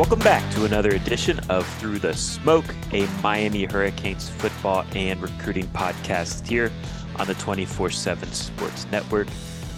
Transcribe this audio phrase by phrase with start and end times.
[0.00, 5.66] Welcome back to another edition of Through the Smoke, a Miami Hurricanes football and recruiting
[5.66, 6.72] podcast here
[7.16, 9.28] on the 24 7 Sports Network.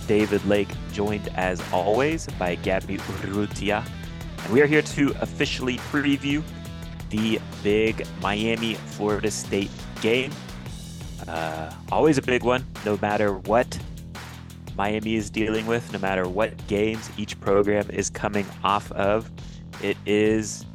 [0.06, 3.84] David Lake, joined as always by Gaby Urrutia.
[4.44, 6.40] And we are here to officially preview
[7.10, 10.30] the big Miami Florida State game.
[11.26, 13.76] Uh, always a big one, no matter what
[14.76, 19.28] Miami is dealing with, no matter what games each program is coming off of.
[19.80, 20.66] It is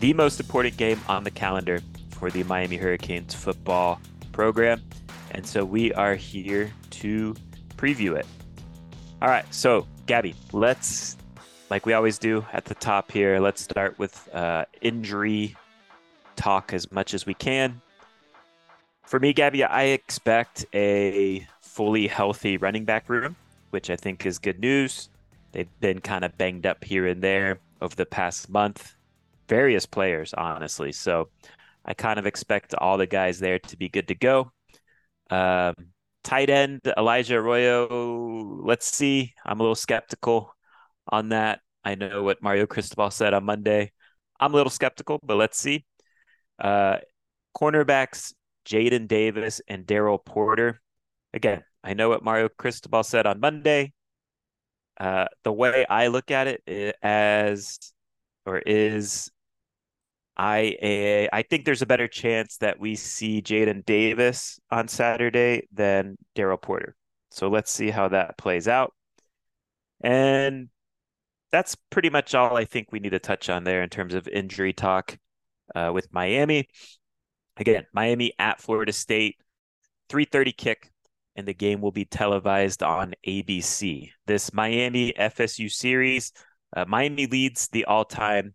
[0.00, 1.80] the most important game on the calendar
[2.10, 4.00] for the Miami Hurricanes football
[4.32, 4.82] program.
[5.30, 7.34] And so we are here to
[7.76, 8.26] preview it.
[9.22, 9.44] All right.
[9.54, 11.16] So, Gaby, let's,
[11.70, 15.56] like we always do at the top here, let's start with uh, injury
[16.36, 17.80] talk as much as we can.
[19.04, 23.36] For me, Gaby, I expect a fully healthy running back room,
[23.70, 25.10] which I think is good news.
[25.52, 28.94] They've been kind of banged up here and there over the past month.
[29.48, 30.92] Various players, honestly.
[30.92, 31.28] So
[31.84, 34.52] I kind of expect all the guys there to be good to go.
[35.30, 35.74] Um,
[36.22, 38.62] tight end Elijah Arroyo.
[38.64, 39.34] Let's see.
[39.44, 40.54] I'm a little skeptical
[41.08, 41.60] on that.
[41.84, 43.92] I know what Mario Cristobal said on Monday.
[44.38, 45.84] I'm a little skeptical, but let's see.
[46.58, 46.98] Uh,
[47.56, 48.34] cornerbacks
[48.66, 50.80] Jaden Davis and Daryl Porter.
[51.32, 53.92] Again, I know what Mario Cristobal said on Monday.
[55.00, 57.78] Uh, the way I look at it as
[58.44, 59.30] or is
[60.36, 66.18] I I think there's a better chance that we see Jaden Davis on Saturday than
[66.36, 66.96] Daryl Porter.
[67.30, 68.92] So let's see how that plays out.
[70.02, 70.68] And
[71.50, 74.28] that's pretty much all I think we need to touch on there in terms of
[74.28, 75.18] injury talk
[75.74, 76.68] uh, with Miami.
[77.56, 79.36] Again, Miami at Florida State,
[80.10, 80.90] 3:30 kick
[81.36, 84.10] and the game will be televised on ABC.
[84.26, 86.32] This Miami FSU series,
[86.76, 88.54] uh, Miami leads the all time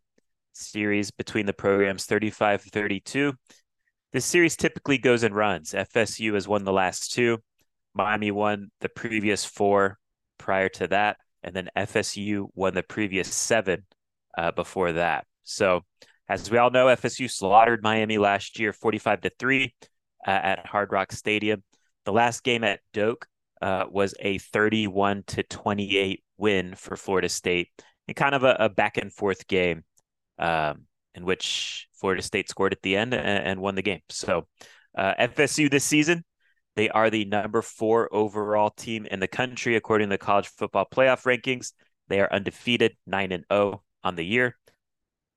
[0.54, 3.34] series between the programs 35 32.
[4.14, 5.74] This series typically goes in runs.
[5.74, 7.40] FSU has won the last two,
[7.96, 9.98] Miami won the previous four
[10.38, 13.86] prior to that, and then FSU won the previous seven
[14.38, 15.26] uh, before that.
[15.44, 15.82] So,
[16.28, 19.74] as we all know, FSU slaughtered Miami last year 45 to 3
[20.28, 21.64] uh, at Hard Rock Stadium.
[22.06, 23.28] The last game at Doak
[23.62, 27.70] uh, was a 31 to 28 win for Florida State,
[28.08, 29.84] and kind of a, a back and forth game
[30.38, 30.84] um,
[31.16, 34.02] in which Florida State scored at the end and, and won the game.
[34.10, 34.48] So
[34.98, 36.24] uh, FSU this season,
[36.76, 40.86] they are the number four overall team in the country according to the college football
[40.92, 41.72] playoff rankings.
[42.08, 44.58] They are undefeated, nine and zero oh on the year.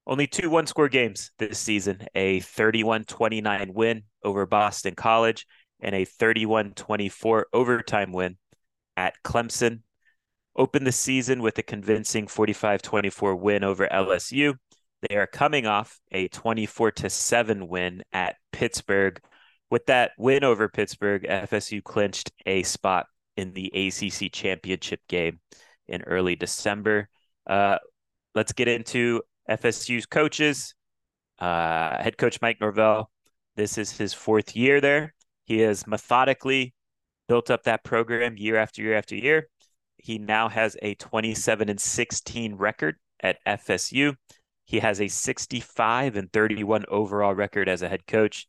[0.07, 5.47] Only two one score games this season a 31 29 win over Boston College
[5.81, 8.37] and a 31 24 overtime win
[8.97, 9.83] at Clemson.
[10.57, 14.55] Opened the season with a convincing 45 24 win over LSU.
[15.09, 19.21] They are coming off a 24 7 win at Pittsburgh.
[19.71, 25.39] With that win over Pittsburgh, FSU clinched a spot in the ACC championship game
[25.87, 27.09] in early December.
[27.47, 27.79] Uh,
[28.35, 30.75] let's get into FSU's coaches.
[31.39, 33.11] Uh, head coach Mike Norvell.
[33.57, 35.15] This is his fourth year there.
[35.49, 36.75] He has methodically
[37.27, 39.49] built up that program year after year after year.
[39.97, 44.15] He now has a 27 and 16 record at FSU.
[44.67, 48.47] He has a 65 and 31 overall record as a head coach.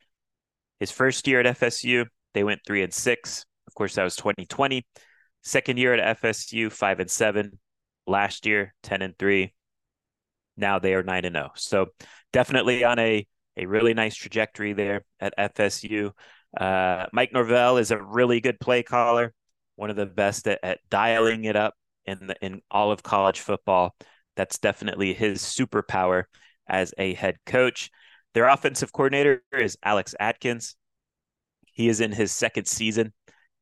[0.81, 3.45] His first year at FSU, they went 3 and 6.
[3.65, 4.85] Of course, that was 2020.
[5.41, 7.59] Second year at FSU, 5 and 7.
[8.07, 9.53] Last year, 10 and 3.
[10.57, 11.51] Now they are 9 and 0.
[11.55, 11.87] So
[12.33, 13.25] definitely on a,
[13.55, 16.11] a really nice trajectory there at FSU.
[16.55, 19.33] Uh, Mike Norvell is a really good play caller,
[19.75, 21.73] one of the best at, at dialing it up
[22.05, 23.95] in the, in all of college football.
[24.35, 26.23] That's definitely his superpower
[26.67, 27.91] as a head coach.
[28.33, 30.75] Their offensive coordinator is Alex Atkins.
[31.65, 33.13] He is in his second season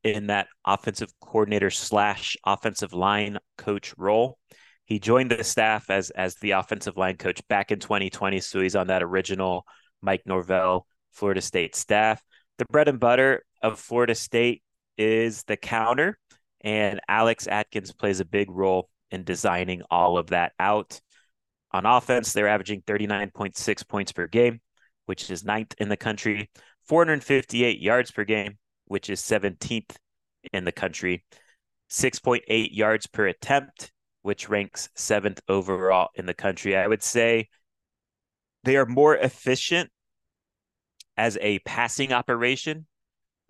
[0.04, 4.38] in that offensive coordinator slash offensive line coach role.
[4.84, 8.76] He joined the staff as as the offensive line coach back in 2020, so he's
[8.76, 9.66] on that original
[10.00, 12.22] Mike Norvell Florida State staff.
[12.58, 14.62] The bread and butter of Florida State
[14.96, 16.18] is the counter,
[16.60, 21.00] and Alex Atkins plays a big role in designing all of that out.
[21.70, 24.60] On offense, they're averaging 39.6 points per game,
[25.06, 26.50] which is ninth in the country,
[26.88, 29.94] 458 yards per game, which is 17th
[30.52, 31.24] in the country,
[31.90, 36.76] 6.8 yards per attempt, which ranks seventh overall in the country.
[36.76, 37.50] I would say
[38.64, 39.90] they are more efficient
[41.18, 42.86] as a passing operation.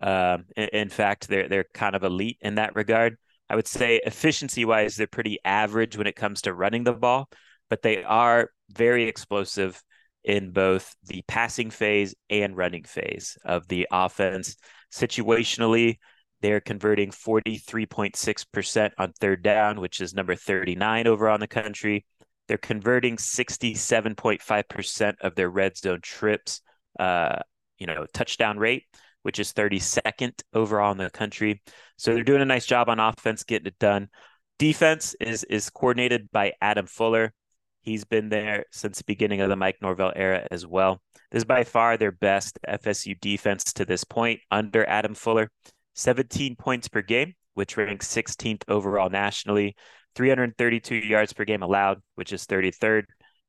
[0.01, 3.17] Um, in, in fact, they're they're kind of elite in that regard.
[3.49, 7.29] I would say efficiency wise, they're pretty average when it comes to running the ball,
[7.69, 9.81] but they are very explosive
[10.23, 14.55] in both the passing phase and running phase of the offense.
[14.91, 15.97] Situationally,
[16.41, 22.05] they're converting 43.6% on third down, which is number 39 over on the country.
[22.47, 26.61] They're converting 67.5% of their red zone trips,
[26.99, 27.39] uh,
[27.79, 28.83] you know, touchdown rate,
[29.23, 31.61] which is 32nd overall in the country.
[31.97, 34.09] So they're doing a nice job on offense, getting it done.
[34.57, 37.33] Defense is is coordinated by Adam Fuller.
[37.81, 41.01] He's been there since the beginning of the Mike Norvell era as well.
[41.31, 45.49] This is by far their best FSU defense to this point under Adam Fuller.
[45.95, 49.75] 17 points per game, which ranks 16th overall nationally.
[50.15, 53.03] 332 yards per game allowed, which is 33rd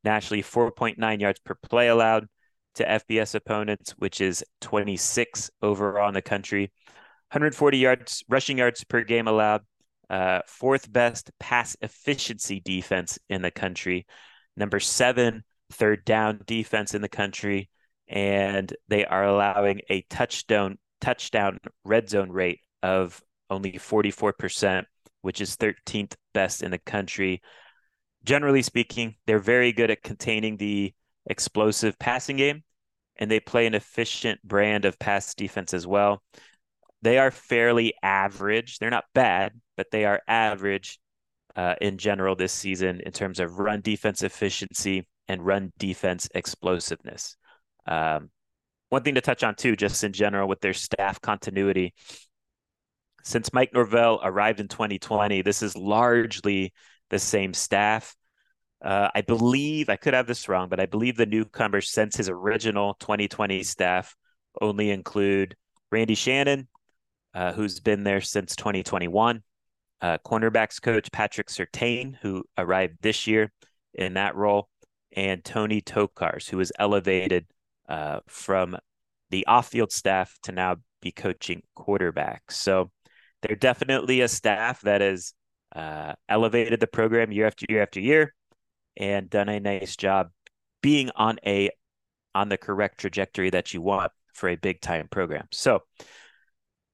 [0.04, 0.42] nationally.
[0.42, 2.26] 4.9 yards per play allowed
[2.74, 6.72] to FBS opponents, which is 26 overall in the country.
[7.30, 9.62] 140 yards rushing yards per game allowed.
[10.08, 14.06] Uh, fourth best pass efficiency defense in the country.
[14.56, 17.70] Number seven, third down defense in the country.
[18.08, 24.84] And they are allowing a touchdown touchdown red zone rate of only 44%,
[25.22, 27.40] which is 13th best in the country.
[28.24, 30.92] Generally speaking, they're very good at containing the
[31.30, 32.62] explosive passing game,
[33.16, 36.22] and they play an efficient brand of pass defense as well.
[37.02, 38.78] They are fairly average.
[38.78, 40.98] They're not bad, but they are average
[41.56, 47.36] uh, in general this season in terms of run defense efficiency and run defense explosiveness.
[47.86, 48.30] Um,
[48.90, 51.94] one thing to touch on too, just in general with their staff continuity.
[53.22, 56.72] Since Mike Norvell arrived in 2020, this is largely
[57.10, 58.16] the same staff.
[58.82, 62.28] Uh, I believe I could have this wrong, but I believe the newcomers since his
[62.28, 64.16] original 2020 staff
[64.60, 65.54] only include
[65.92, 66.68] Randy Shannon,
[67.34, 69.42] uh, who's been there since 2021,
[70.00, 73.52] uh, cornerbacks coach Patrick Surtain, who arrived this year
[73.94, 74.68] in that role,
[75.14, 77.46] and Tony Tokarz, who was elevated
[77.88, 78.76] uh, from
[79.30, 82.52] the off-field staff to now be coaching quarterbacks.
[82.52, 82.90] So
[83.42, 85.34] they're definitely a staff that has
[85.74, 88.34] uh, elevated the program year after year after year,
[89.00, 90.28] and done a nice job
[90.82, 91.70] being on a
[92.34, 95.48] on the correct trajectory that you want for a big time program.
[95.50, 95.82] So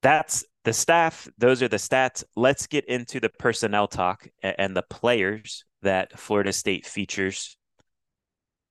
[0.02, 1.28] that's the staff.
[1.36, 2.24] Those are the stats.
[2.34, 7.56] Let's get into the personnel talk and the players that Florida State features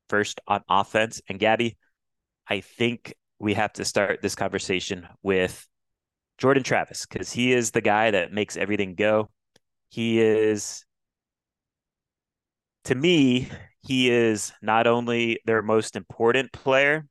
[0.09, 1.21] first on offense.
[1.29, 1.77] And Gaby,
[2.47, 5.67] I think we have to start this conversation with
[6.37, 9.29] Jordan Travis because he is the guy that makes everything go.
[9.89, 10.84] He is,
[12.85, 13.49] to me,
[13.81, 17.05] he is not only their most important player,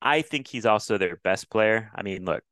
[0.00, 1.90] I think he's also their best player.
[1.94, 2.42] I mean, look,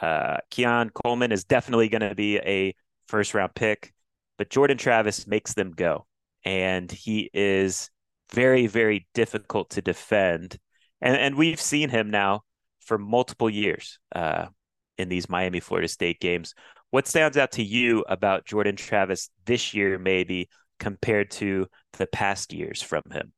[0.00, 2.74] uh, Keon Coleman is definitely going to be a
[3.06, 3.92] first round pick,
[4.38, 6.06] but Jordan Travis makes them go.
[6.44, 7.90] And he is
[8.32, 10.58] very, very difficult to defend
[11.00, 12.42] and and we've seen him now
[12.80, 14.46] for multiple years uh,
[14.98, 16.54] in these Miami Florida State games.
[16.90, 20.48] What stands out to you about Jordan Travis this year, maybe
[20.80, 21.68] compared to
[21.98, 23.32] the past years from him?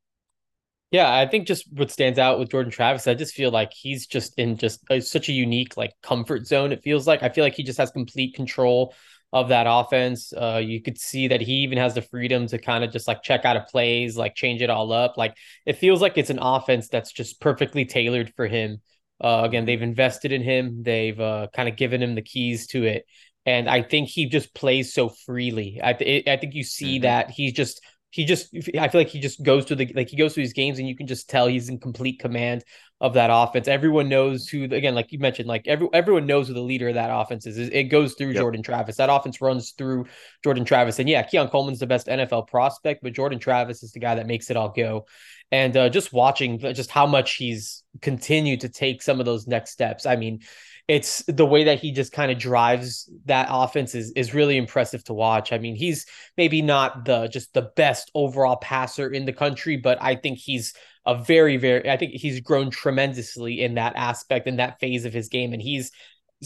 [0.92, 4.06] Yeah, I think just what stands out with Jordan Travis, I just feel like he's
[4.06, 6.70] just in just a, such a unique like comfort zone.
[6.70, 8.94] It feels like I feel like he just has complete control
[9.32, 10.34] of that offense.
[10.34, 13.22] Uh, you could see that he even has the freedom to kind of just like
[13.22, 15.16] check out of plays, like change it all up.
[15.16, 15.34] Like
[15.64, 18.82] it feels like it's an offense that's just perfectly tailored for him.
[19.18, 20.82] Uh, again, they've invested in him.
[20.82, 23.06] They've uh, kind of given him the keys to it,
[23.44, 25.80] and I think he just plays so freely.
[25.82, 27.02] I th- I think you see mm-hmm.
[27.02, 27.80] that he's just
[28.12, 30.52] he just I feel like he just goes to the like he goes to these
[30.52, 32.62] games and you can just tell he's in complete command
[33.00, 33.68] of that offense.
[33.68, 36.94] Everyone knows who again, like you mentioned, like every everyone knows who the leader of
[36.94, 37.56] that offense is.
[37.56, 38.36] It goes through yep.
[38.36, 38.96] Jordan Travis.
[38.96, 40.06] That offense runs through
[40.44, 40.98] Jordan Travis.
[40.98, 44.26] And yeah, Keon Coleman's the best NFL prospect, but Jordan Travis is the guy that
[44.26, 45.06] makes it all go.
[45.50, 49.70] And uh, just watching just how much he's continued to take some of those next
[49.70, 50.04] steps.
[50.04, 50.40] I mean,
[50.88, 55.04] it's the way that he just kind of drives that offense is is really impressive
[55.04, 55.52] to watch.
[55.52, 59.98] I mean, he's maybe not the just the best overall passer in the country, but
[60.00, 60.74] I think he's
[61.06, 65.12] a very very I think he's grown tremendously in that aspect in that phase of
[65.12, 65.92] his game and he's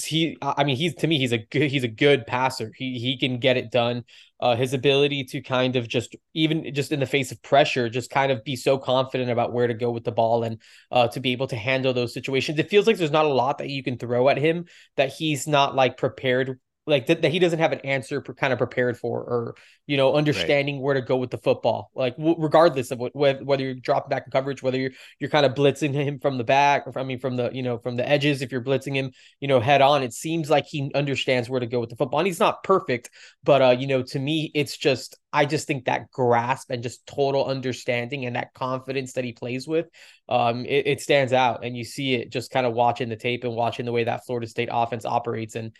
[0.04, 2.72] he I mean he's to me he's a good he's a good passer.
[2.76, 4.04] He he can get it done.
[4.38, 8.10] Uh, his ability to kind of just even just in the face of pressure, just
[8.10, 10.60] kind of be so confident about where to go with the ball and
[10.92, 12.58] uh, to be able to handle those situations.
[12.58, 15.46] It feels like there's not a lot that you can throw at him that he's
[15.46, 18.96] not like prepared like that, that he doesn't have an answer per, kind of prepared
[18.96, 19.54] for or
[19.86, 20.82] you know understanding right.
[20.82, 24.24] where to go with the football like w- regardless of what whether you're dropping back
[24.26, 27.18] in coverage whether you're you're kind of blitzing him from the back or I mean
[27.18, 30.02] from the you know from the edges if you're blitzing him you know head on
[30.02, 33.10] it seems like he understands where to go with the football and he's not perfect
[33.42, 37.06] but uh you know to me it's just I just think that grasp and just
[37.06, 39.86] total understanding and that confidence that he plays with
[40.28, 43.42] um it, it stands out and you see it just kind of watching the tape
[43.44, 45.72] and watching the way that Florida State offense operates and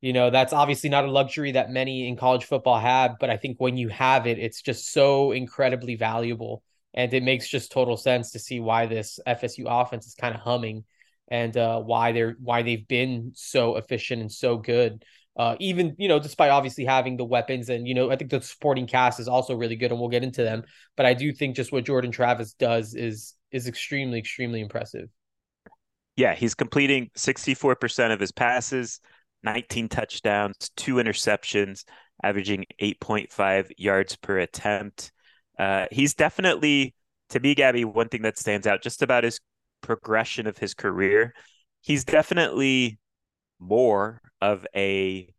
[0.00, 3.36] you know, that's obviously not a luxury that many in college football have, but I
[3.36, 6.62] think when you have it, it's just so incredibly valuable.
[6.94, 10.40] And it makes just total sense to see why this FSU offense is kind of
[10.40, 10.84] humming
[11.28, 15.04] and uh, why they're why they've been so efficient and so good.
[15.36, 18.40] Uh, even you know, despite obviously having the weapons, and you know, I think the
[18.40, 20.64] supporting cast is also really good, and we'll get into them.
[20.96, 25.08] But I do think just what Jordan Travis does is is extremely, extremely impressive.
[26.16, 29.00] Yeah, he's completing sixty four percent of his passes.
[29.42, 31.84] 19 touchdowns, two interceptions,
[32.22, 35.12] averaging 8.5 yards per attempt.
[35.58, 36.94] Uh, he's definitely,
[37.30, 39.40] to me, Gaby, one thing that stands out just about his
[39.80, 41.34] progression of his career.
[41.80, 42.98] He's definitely
[43.60, 45.32] more of a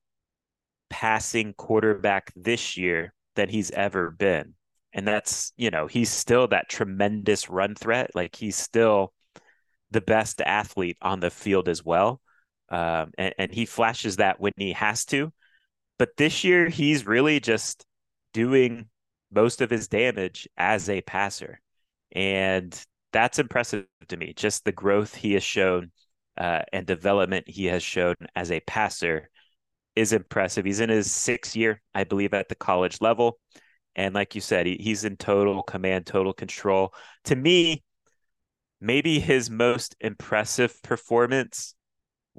[0.89, 4.56] passing quarterback this year than he's ever been.
[4.94, 8.12] And that's, you know, he's still that tremendous run threat.
[8.15, 9.13] Like he's still
[9.91, 12.22] the best athlete on the field as well
[12.70, 15.32] um, and, and he flashes that when he has to.
[15.98, 17.86] But this year, he's really just
[18.34, 18.88] doing
[19.32, 21.60] most of his damage as a passer,
[22.12, 22.74] and
[23.12, 24.34] that's impressive to me.
[24.36, 25.92] Just the growth he has shown
[26.38, 29.30] uh, and development he has shown as a passer
[29.96, 30.66] is impressive.
[30.66, 33.40] He's in his sixth year, I believe, at the college level.
[33.96, 36.94] And like you said, he, he's in total command, total control.
[37.26, 37.84] To me,
[38.80, 41.76] maybe his most impressive performance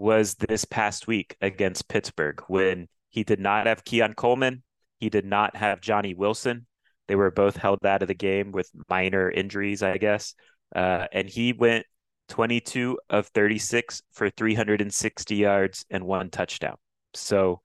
[0.00, 4.62] was this past week against Pittsburgh when he did not have Keon Coleman.
[4.98, 6.66] He did not have Johnny Wilson.
[7.06, 10.34] They were both held out of the game with minor injuries, I guess.
[10.74, 11.84] Uh, and he went
[12.28, 16.76] 22 of 36 for 360 yards and one touchdown.
[17.14, 17.60] So,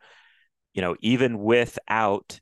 [0.73, 2.39] you know, even without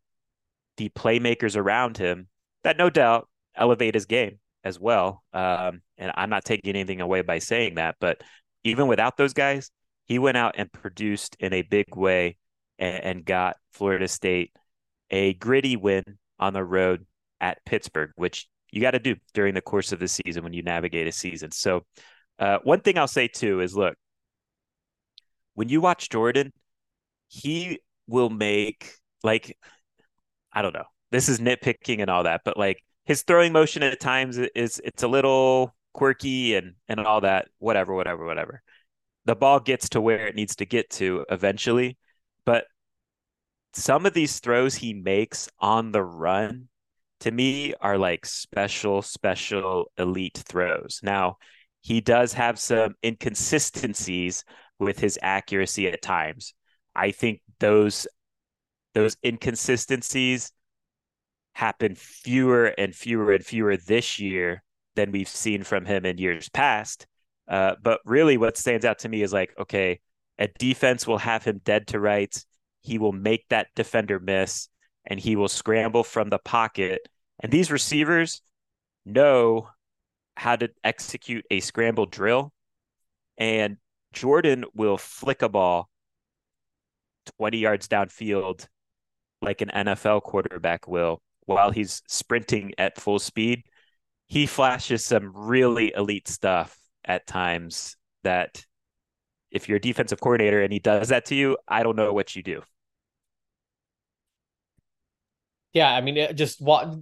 [0.77, 2.27] the playmakers around him,
[2.63, 5.23] that no doubt elevate his game as well.
[5.33, 8.21] Um, and I'm not taking anything away by saying that, but
[8.63, 9.69] even without those guys,
[10.05, 12.38] he went out and produced in a big way
[12.77, 14.51] and, and got Florida State
[15.10, 16.03] a gritty win
[16.39, 17.05] on the road
[17.39, 20.63] at Pittsburgh, which you got to do during the course of the season when you
[20.63, 21.51] navigate a season.
[21.51, 21.86] So,
[22.39, 23.95] uh, one thing I'll say too is look,
[25.53, 26.51] when you watch Jordan,
[27.27, 28.91] he will make
[29.24, 29.57] like,
[30.51, 34.00] I don't know, this is nitpicking and all that, but like his throwing motion at
[34.00, 38.63] times is it's a little quirky and and all that, whatever, whatever, whatever
[39.25, 41.98] the ball gets to where it needs to get to eventually.
[42.46, 42.65] But
[43.74, 46.70] some of these throws he makes on the run
[47.22, 51.00] to me are like special, special elite throws.
[51.03, 51.38] Now,
[51.82, 54.44] he does have some inconsistencies
[54.80, 56.53] with his accuracy at times.
[56.96, 58.08] I think those
[58.94, 60.51] those inconsistencies
[61.53, 64.63] happen fewer and fewer and fewer this year
[64.96, 67.08] than we've seen from him in years past.
[67.47, 70.00] Uh, but really, what stands out to me is like, okay,
[70.39, 72.45] a defense will have him dead to rights.
[72.81, 74.69] He will make that defender miss
[75.05, 77.07] and he will scramble from the pocket.
[77.39, 78.41] And these receivers
[79.05, 79.69] know
[80.35, 82.51] how to execute a scramble drill.
[83.38, 83.77] And
[84.13, 85.89] Jordan will flick a ball
[87.38, 88.67] 20 yards downfield
[89.41, 93.63] like an NFL quarterback will while he's sprinting at full speed.
[94.27, 98.65] He flashes some really elite stuff at times that
[99.51, 102.36] if you're a defensive coordinator and he does that to you, I don't know what
[102.36, 102.63] you do.
[105.74, 106.93] Yeah, I mean, just what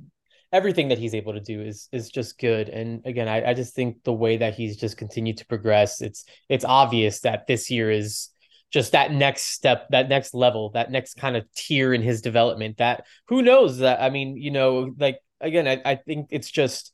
[0.52, 2.70] everything that he's able to do is is just good.
[2.70, 6.26] And again, I, I just think the way that he's just continued to progress, it's
[6.50, 8.30] it's obvious that this year is
[8.72, 12.78] just that next step, that next level, that next kind of tier in his development.
[12.78, 16.94] That who knows that I mean, you know, like again, I, I think it's just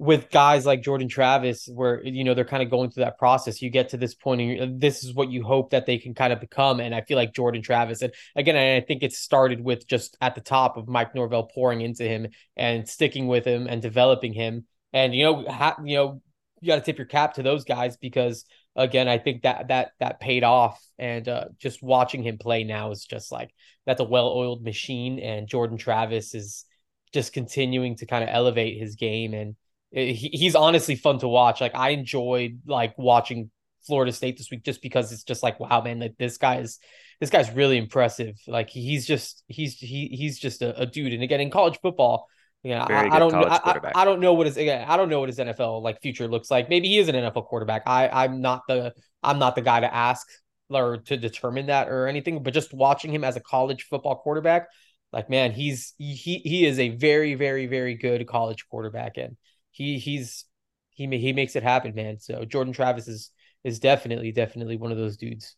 [0.00, 3.60] with guys like Jordan Travis, where you know they're kind of going through that process,
[3.60, 6.32] you get to this point, and this is what you hope that they can kind
[6.32, 6.80] of become.
[6.80, 10.34] And I feel like Jordan Travis, and again, I think it started with just at
[10.34, 14.64] the top of Mike Norvell pouring into him and sticking with him and developing him.
[14.94, 16.22] And you know, ha- you know,
[16.62, 19.90] you got to tip your cap to those guys because again, I think that that
[20.00, 20.82] that paid off.
[20.98, 23.50] And uh, just watching him play now is just like
[23.84, 25.18] that's a well-oiled machine.
[25.18, 26.64] And Jordan Travis is
[27.12, 29.56] just continuing to kind of elevate his game and
[29.92, 31.60] he's honestly fun to watch.
[31.60, 33.50] Like I enjoyed like watching
[33.86, 36.78] Florida State this week just because it's just like wow man like this guy is
[37.18, 38.36] this guy's really impressive.
[38.46, 41.12] Like he's just he's he he's just a, a dude.
[41.12, 42.28] And again in college football,
[42.62, 45.08] you know, I, I, don't know I, I, don't know what his again I don't
[45.08, 46.68] know what his NFL like future looks like.
[46.68, 47.82] Maybe he is an NFL quarterback.
[47.86, 50.26] I I'm not the I'm not the guy to ask
[50.68, 52.42] or to determine that or anything.
[52.42, 54.68] But just watching him as a college football quarterback,
[55.12, 59.36] like man, he's he he is a very very very good college quarterback and
[59.70, 60.44] he he's
[60.90, 62.18] he he makes it happen, man.
[62.18, 63.30] So Jordan Travis is
[63.64, 65.56] is definitely definitely one of those dudes.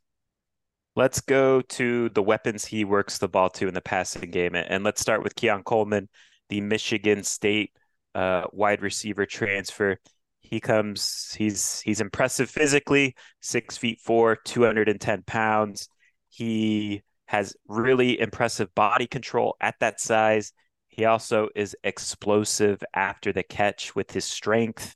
[0.95, 4.85] Let's go to the weapons he works the ball to in the passing game, and
[4.85, 6.09] let's start with Keon Coleman,
[6.50, 7.73] the Michigan State
[8.14, 9.99] uh, wide receiver transfer.
[10.40, 15.88] He comes, he's he's impressive physically, six feet four, two hundred and ten pounds.
[16.28, 20.52] He has really impressive body control at that size.
[20.92, 24.94] He also is explosive after the catch with his strength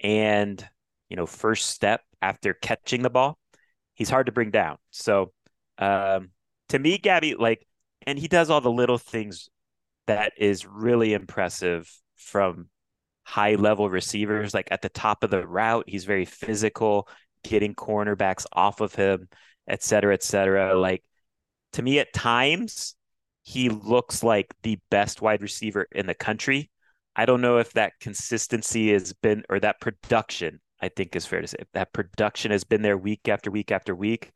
[0.00, 0.64] and,
[1.08, 3.36] you know, first step after catching the ball.
[3.94, 4.78] He's hard to bring down.
[4.92, 5.32] So,
[5.78, 6.30] um,
[6.68, 7.66] to me, Gaby, like,
[8.06, 9.48] and he does all the little things
[10.06, 12.68] that is really impressive from
[13.24, 14.54] high level receivers.
[14.54, 17.08] Like at the top of the route, he's very physical,
[17.42, 19.28] getting cornerbacks off of him,
[19.66, 20.78] et cetera, et cetera.
[20.78, 21.02] Like
[21.72, 22.94] to me, at times,
[23.42, 26.70] he looks like the best wide receiver in the country.
[27.14, 31.40] I don't know if that consistency has been or that production, I think is fair
[31.40, 31.58] to say.
[31.74, 34.32] That production has been there week after week after week.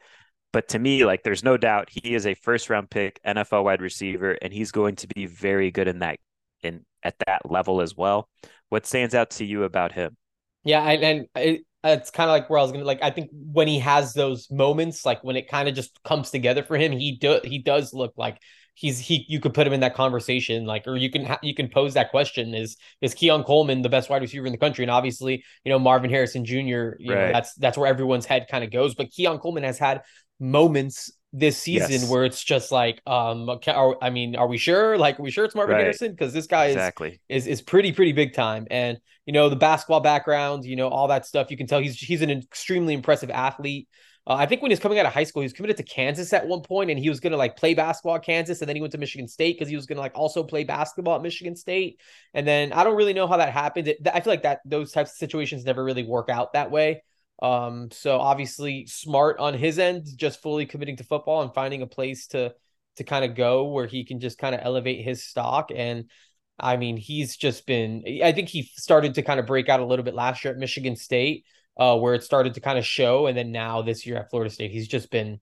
[0.52, 3.82] But to me, like there's no doubt he is a first round pick NFL wide
[3.82, 6.18] receiver and he's going to be very good in that
[6.62, 8.28] in at that level as well.
[8.68, 10.16] What stands out to you about him?
[10.64, 13.02] Yeah, and, and it, it's kind of like where I was gonna like.
[13.02, 16.64] I think when he has those moments, like when it kind of just comes together
[16.64, 18.38] for him, he do he does look like
[18.76, 21.54] he's he you could put him in that conversation like or you can ha- you
[21.54, 24.84] can pose that question is is Keon Coleman the best wide receiver in the country
[24.84, 26.54] and obviously you know Marvin Harrison Jr.
[26.58, 26.98] you right.
[27.00, 30.02] know that's that's where everyone's head kind of goes but Keon Coleman has had
[30.38, 32.08] moments this season yes.
[32.08, 35.46] where it's just like um are, I mean are we sure like are we sure
[35.46, 35.82] it's Marvin right.
[35.82, 37.20] Harrison because this guy exactly.
[37.28, 40.88] is is is pretty pretty big time and you know the basketball background you know
[40.88, 43.88] all that stuff you can tell he's he's an extremely impressive athlete
[44.26, 45.84] uh, I think when he was coming out of high school, he was committed to
[45.84, 48.68] Kansas at one point, and he was going to like play basketball at Kansas, and
[48.68, 51.14] then he went to Michigan State because he was going to like also play basketball
[51.16, 52.00] at Michigan State.
[52.34, 53.88] And then I don't really know how that happened.
[53.88, 57.04] It, I feel like that those types of situations never really work out that way.
[57.40, 61.86] Um, so obviously smart on his end, just fully committing to football and finding a
[61.86, 62.54] place to
[62.96, 65.70] to kind of go where he can just kind of elevate his stock.
[65.74, 66.10] And
[66.58, 68.02] I mean, he's just been.
[68.24, 70.58] I think he started to kind of break out a little bit last year at
[70.58, 71.44] Michigan State
[71.76, 73.26] uh, where it started to kind of show.
[73.26, 75.40] And then now this year at Florida State, he's just been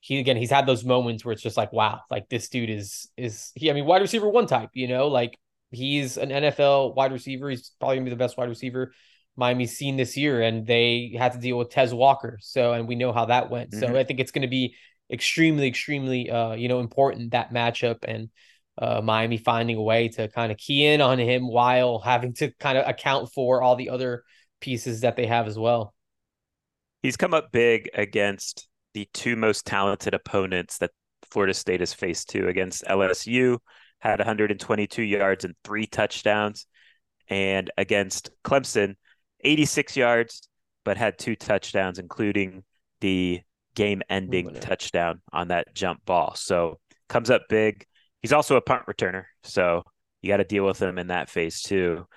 [0.00, 3.08] he again he's had those moments where it's just like wow, like this dude is
[3.16, 3.70] is he?
[3.70, 5.38] I mean, wide receiver one type, you know, like
[5.70, 7.50] he's an NFL wide receiver.
[7.50, 8.92] He's probably gonna be the best wide receiver
[9.36, 12.38] Miami's seen this year, and they had to deal with Tez Walker.
[12.40, 13.70] So, and we know how that went.
[13.70, 13.80] Mm-hmm.
[13.80, 14.74] So, I think it's going to be
[15.12, 18.30] extremely, extremely, uh, you know, important that matchup and
[18.78, 22.50] uh, Miami finding a way to kind of key in on him while having to
[22.58, 24.24] kind of account for all the other
[24.66, 25.94] pieces that they have as well.
[27.00, 30.90] He's come up big against the two most talented opponents that
[31.30, 33.58] Florida State has faced to against LSU,
[34.00, 36.66] had 122 yards and three touchdowns,
[37.28, 38.96] and against Clemson,
[39.44, 40.48] 86 yards,
[40.84, 42.64] but had two touchdowns, including
[43.00, 43.42] the
[43.76, 46.34] game ending touchdown on that jump ball.
[46.34, 47.86] So comes up big.
[48.20, 49.26] He's also a punt returner.
[49.44, 49.84] So
[50.22, 52.08] you got to deal with him in that phase too.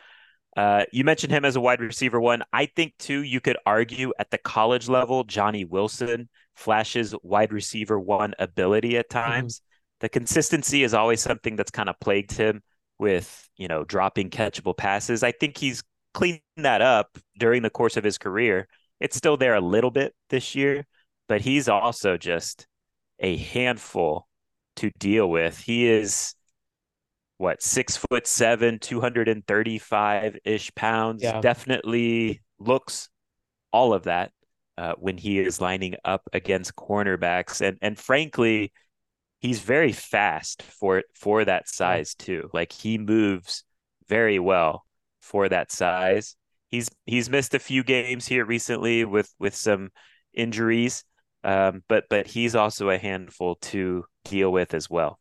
[0.57, 2.43] Uh, you mentioned him as a wide receiver one.
[2.51, 7.99] I think too, you could argue at the college level, Johnny Wilson flashes wide receiver
[7.99, 9.31] one ability at mm-hmm.
[9.31, 9.55] times.
[9.57, 9.65] Mm-hmm.
[10.01, 12.61] The consistency is always something that's kind of plagued him
[12.97, 15.23] with, you know, dropping catchable passes.
[15.23, 15.83] I think he's
[16.13, 18.67] cleaned that up during the course of his career.
[18.99, 20.85] It's still there a little bit this year,
[21.27, 22.67] but he's also just
[23.19, 24.27] a handful
[24.77, 25.57] to deal with.
[25.59, 26.35] He is
[27.39, 31.23] what six foot seven, 235 ish pounds.
[31.23, 31.39] Yeah.
[31.39, 33.09] Definitely looks
[33.71, 34.31] all of that
[34.77, 37.61] uh, when he is lining up against cornerbacks.
[37.61, 38.73] And and frankly,
[39.39, 42.49] he's very fast for for that size too.
[42.53, 43.63] Like he moves
[44.07, 44.85] very well
[45.21, 46.35] for that size.
[46.67, 49.91] He's he's missed a few games here recently with with some
[50.33, 51.05] injuries,
[51.45, 55.19] um, but but he's also a handful to deal with as well.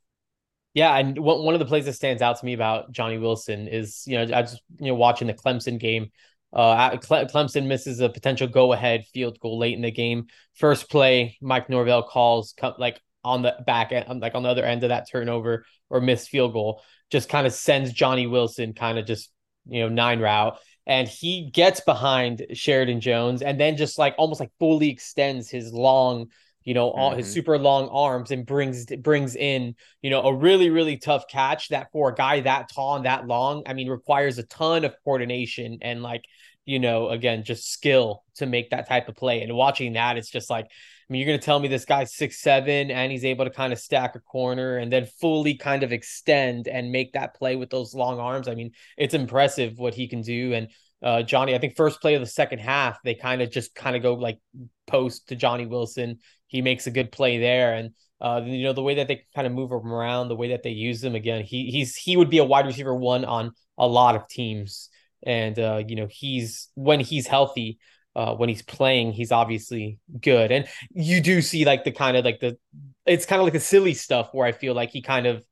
[0.75, 4.05] Yeah, and one of the plays that stands out to me about Johnny Wilson is
[4.07, 6.11] you know I just you know watching the Clemson game.
[6.53, 10.27] Uh, Clemson misses a potential go-ahead field goal late in the game.
[10.55, 14.83] First play, Mike Norvell calls like on the back end, like on the other end
[14.85, 19.07] of that turnover or missed field goal, just kind of sends Johnny Wilson kind of
[19.07, 19.31] just
[19.67, 24.41] you know nine route, and he gets behind Sheridan Jones, and then just like almost
[24.41, 26.29] like fully extends his long
[26.69, 27.21] you know, all mm-hmm.
[27.21, 31.71] his super long arms and brings brings in, you know, a really really tough catch
[31.71, 34.95] that for a guy that tall and that long, I mean, requires a ton of
[35.03, 36.27] coordination and like,
[36.67, 39.41] you know, again, just skill to make that type of play.
[39.41, 40.69] And watching that, it's just like, I
[41.09, 43.79] mean, you're gonna tell me this guy's six seven and he's able to kind of
[43.79, 47.95] stack a corner and then fully kind of extend and make that play with those
[47.95, 48.47] long arms.
[48.47, 50.53] I mean, it's impressive what he can do.
[50.53, 50.69] And
[51.03, 53.97] uh, Johnny, I think first play of the second half, they kind of just kind
[53.97, 54.39] of go like
[54.87, 57.75] post to Johnny Wilson he makes a good play there.
[57.75, 60.49] And uh, you know the way that they kind of move him around, the way
[60.49, 63.53] that they use him again, he he's he would be a wide receiver one on
[63.79, 64.89] a lot of teams.
[65.25, 67.79] And uh, you know he's when he's healthy,
[68.17, 70.51] uh, when he's playing, he's obviously good.
[70.51, 72.59] And you do see like the kind of like the
[73.07, 75.45] it's kind of like the silly stuff where I feel like he kind of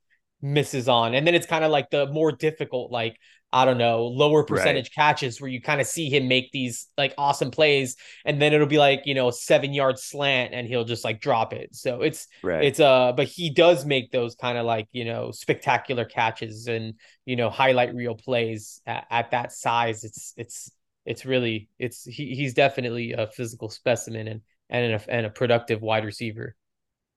[0.42, 3.16] misses on, and then it's kind of like the more difficult like
[3.52, 5.14] I don't know, lower percentage right.
[5.14, 8.66] catches where you kind of see him make these like awesome plays and then it'll
[8.66, 11.74] be like, you know, a 7 yard slant and he'll just like drop it.
[11.74, 12.64] So it's right.
[12.64, 16.94] it's uh but he does make those kind of like, you know, spectacular catches and,
[17.24, 20.04] you know, highlight reel plays at, at that size.
[20.04, 20.70] It's it's
[21.06, 25.80] it's really it's he, he's definitely a physical specimen and and a, and a productive
[25.80, 26.56] wide receiver.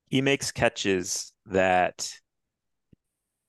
[0.10, 2.12] He makes catches that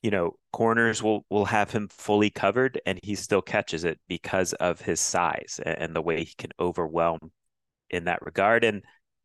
[0.02, 4.52] you know, corners will will have him fully covered and he still catches it because
[4.54, 7.32] of his size and the way he can overwhelm
[7.90, 8.64] in that regard.
[8.64, 8.82] And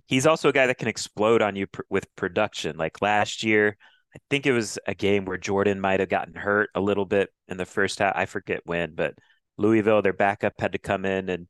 [0.07, 2.77] he's also a guy that can explode on you pr- with production.
[2.77, 3.77] Like last year,
[4.15, 7.29] I think it was a game where Jordan might have gotten hurt a little bit
[7.47, 8.15] in the first half.
[8.15, 9.15] I forget when, but
[9.57, 11.47] Louisville, their backup had to come in and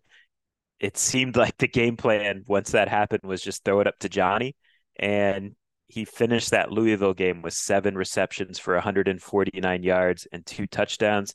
[0.79, 4.09] it seemed like the game plan once that happened was just throw it up to
[4.09, 4.55] Johnny.
[4.97, 5.55] And
[5.87, 11.33] he finished that Louisville game with seven receptions for 149 yards and two touchdowns.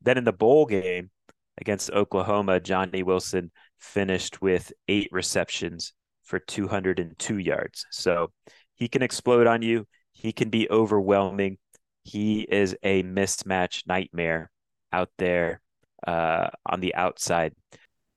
[0.00, 1.10] Then in the bowl game
[1.58, 7.86] against Oklahoma, Johnny Wilson finished with eight receptions for 202 yards.
[7.90, 8.30] So
[8.74, 9.86] he can explode on you.
[10.12, 11.58] He can be overwhelming.
[12.04, 14.50] He is a mismatch nightmare
[14.92, 15.60] out there
[16.06, 17.54] uh, on the outside.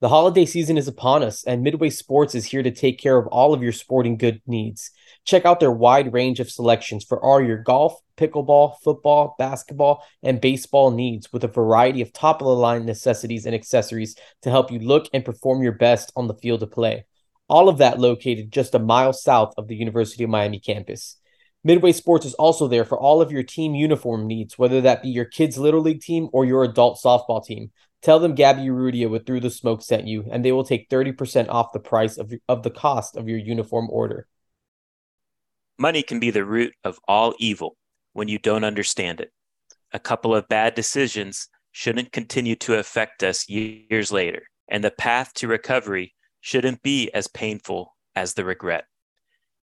[0.01, 3.27] The holiday season is upon us, and Midway Sports is here to take care of
[3.27, 4.89] all of your sporting good needs.
[5.25, 10.41] Check out their wide range of selections for all your golf, pickleball, football, basketball, and
[10.41, 14.71] baseball needs with a variety of top of the line necessities and accessories to help
[14.71, 17.05] you look and perform your best on the field of play.
[17.47, 21.17] All of that located just a mile south of the University of Miami campus.
[21.63, 25.09] Midway Sports is also there for all of your team uniform needs, whether that be
[25.09, 27.69] your kids' Little League team or your adult softball team.
[28.01, 31.49] Tell them Gaby Urrutia with Through the Smoke sent you, and they will take 30%
[31.49, 34.27] off the price of, of the cost of your uniform order.
[35.77, 37.77] Money can be the root of all evil
[38.13, 39.31] when you don't understand it.
[39.93, 45.33] A couple of bad decisions shouldn't continue to affect us years later, and the path
[45.35, 48.85] to recovery shouldn't be as painful as the regret.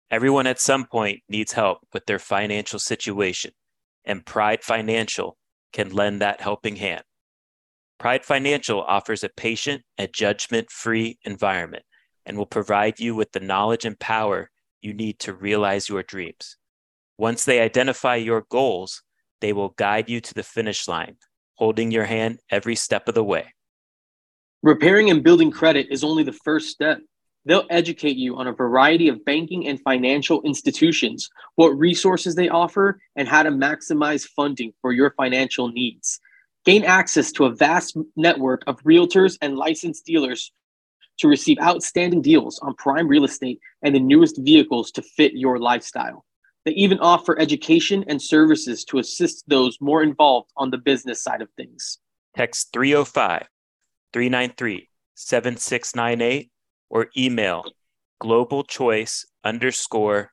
[0.09, 3.51] Everyone at some point needs help with their financial situation,
[4.05, 5.37] and Pride Financial
[5.73, 7.03] can lend that helping hand.
[8.03, 11.83] Pride Financial offers a patient and judgment free environment
[12.25, 14.49] and will provide you with the knowledge and power
[14.81, 16.57] you need to realize your dreams.
[17.17, 19.03] Once they identify your goals,
[19.39, 21.15] they will guide you to the finish line,
[21.53, 23.53] holding your hand every step of the way.
[24.63, 26.99] Repairing and building credit is only the first step.
[27.45, 32.99] They'll educate you on a variety of banking and financial institutions, what resources they offer,
[33.15, 36.19] and how to maximize funding for your financial needs.
[36.65, 40.51] Gain access to a vast network of realtors and licensed dealers
[41.19, 45.59] to receive outstanding deals on prime real estate and the newest vehicles to fit your
[45.59, 46.25] lifestyle.
[46.65, 51.41] They even offer education and services to assist those more involved on the business side
[51.41, 51.99] of things.
[52.35, 53.47] Text 305
[54.13, 56.49] 393 7698
[56.89, 57.65] or email
[58.19, 60.31] global choice underscore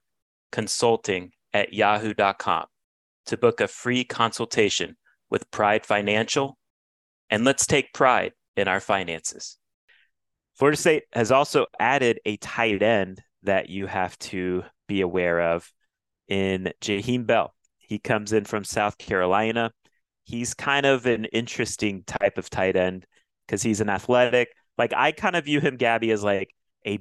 [0.52, 2.66] consulting at yahoo.com
[3.26, 4.96] to book a free consultation
[5.30, 6.58] with Pride Financial,
[7.30, 9.56] and let's take pride in our finances.
[10.54, 15.72] Florida State has also added a tight end that you have to be aware of
[16.28, 17.54] in Jaheim Bell.
[17.78, 19.72] He comes in from South Carolina.
[20.24, 23.06] He's kind of an interesting type of tight end
[23.46, 24.48] because he's an athletic.
[24.76, 26.54] Like I kind of view him, Gaby, as like
[26.86, 27.00] a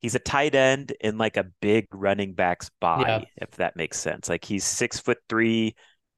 [0.00, 3.24] he's a tight end in like a big running back's body, yeah.
[3.36, 4.28] if that makes sense.
[4.28, 5.74] Like he's six foot three,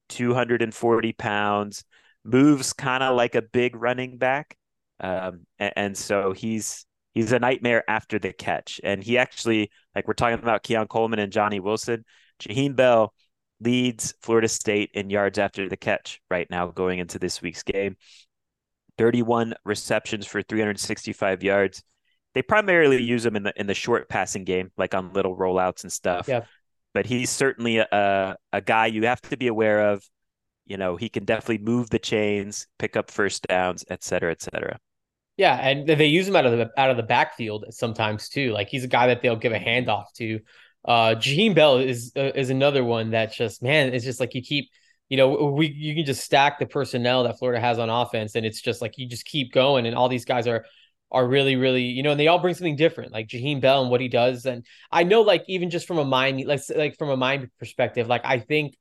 [0.09, 1.83] 240 pounds,
[2.23, 4.57] moves kind of like a big running back.
[4.99, 8.81] Um, and, and, so he's he's a nightmare after the catch.
[8.83, 12.03] And he actually, like we're talking about Keon Coleman and Johnny Wilson,
[12.41, 13.13] Jaheim Bell
[13.61, 17.95] leads Florida State in yards after the catch right now going into this week's game.
[18.97, 21.83] 31 receptions for 365 yards.
[22.35, 25.83] They primarily use him in the in the short passing game, like on little rollouts
[25.83, 26.27] and stuff.
[26.27, 26.43] Yeah.
[26.93, 30.03] But he's certainly a a guy you have to be aware of.
[30.65, 34.41] You know, he can definitely move the chains, pick up first downs, et cetera, et
[34.41, 34.77] cetera.
[35.37, 38.51] Yeah, and they use him out of the out of the backfield sometimes too.
[38.51, 40.39] Like he's a guy that they'll give a handoff to.
[40.85, 44.41] Uh Jaheim Bell is uh, is another one that just man, it's just like you
[44.41, 44.69] keep,
[45.09, 48.45] you know, we you can just stack the personnel that Florida has on offense, and
[48.45, 50.65] it's just like you just keep going, and all these guys are
[51.11, 53.89] are really, really, you know, and they all bring something different, like Jaheim Bell and
[53.89, 54.45] what he does.
[54.45, 58.07] And I know, like, even just from a mind, like, like from a mind perspective,
[58.07, 58.77] like I think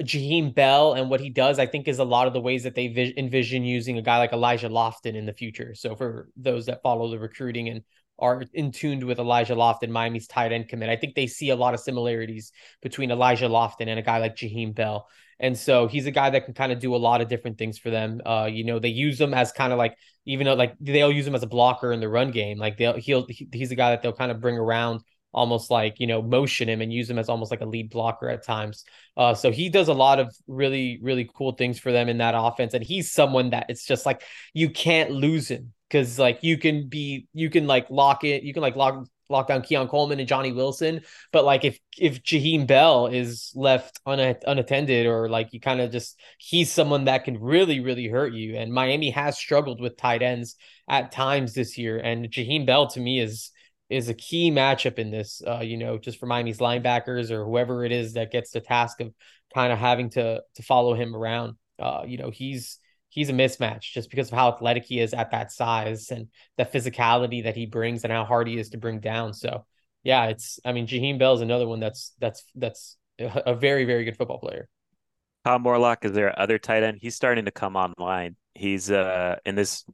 [0.00, 2.74] Jaheim Bell and what he does, I think, is a lot of the ways that
[2.74, 5.74] they vi- envision using a guy like Elijah Lofton in the future.
[5.74, 7.82] So for those that follow the recruiting and
[8.18, 11.56] are in tuned with Elijah Lofton, Miami's tight end commit, I think they see a
[11.56, 12.50] lot of similarities
[12.82, 15.08] between Elijah Lofton and a guy like Jaheim Bell.
[15.40, 17.78] And so he's a guy that can kind of do a lot of different things
[17.78, 18.20] for them.
[18.26, 19.96] Uh, you know, they use him as kind of like,
[20.28, 22.58] even though like they'll use him as a blocker in the run game.
[22.58, 25.00] Like they'll, he'll, he's a guy that they'll kind of bring around
[25.32, 28.28] almost like you know motion him and use him as almost like a lead blocker
[28.28, 28.84] at times.
[29.16, 32.34] Uh, so he does a lot of really really cool things for them in that
[32.36, 36.58] offense, and he's someone that it's just like you can't lose him because like you
[36.58, 40.18] can be you can like lock it you can like lock lock down Keon Coleman
[40.18, 45.52] and Johnny Wilson, but like if if Jaheim Bell is left un- unattended or like
[45.52, 49.36] you kind of just he's someone that can really really hurt you, and Miami has
[49.36, 50.56] struggled with tight ends
[50.88, 53.50] at times this year, and Jaheim Bell to me is
[53.90, 55.42] is a key matchup in this.
[55.46, 59.00] Uh, you know, just for Miami's linebackers or whoever it is that gets the task
[59.00, 59.12] of
[59.54, 61.56] kind of having to to follow him around.
[61.78, 65.30] Uh, you know, he's he's a mismatch just because of how athletic he is at
[65.30, 69.00] that size and the physicality that he brings and how hard he is to bring
[69.00, 69.32] down.
[69.32, 69.64] So
[70.02, 74.04] yeah, it's I mean Jaheim Bell is another one that's that's that's a very very
[74.04, 74.68] good football player.
[75.44, 76.98] Tom Morlock is there other tight end?
[77.00, 78.36] He's starting to come online.
[78.54, 79.84] He's uh in this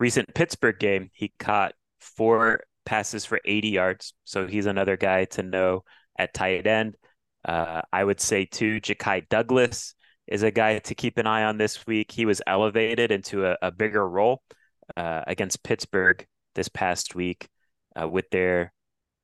[0.00, 4.14] recent Pittsburgh game, he caught four passes for 80 yards.
[4.24, 5.84] So he's another guy to know
[6.18, 6.96] at tight end.
[7.44, 9.94] Uh, I would say too, Ja'Khi Douglas
[10.26, 12.10] is a guy to keep an eye on this week.
[12.10, 14.42] He was elevated into a, a bigger role
[14.96, 17.48] uh, against Pittsburgh this past week
[18.00, 18.72] uh, with their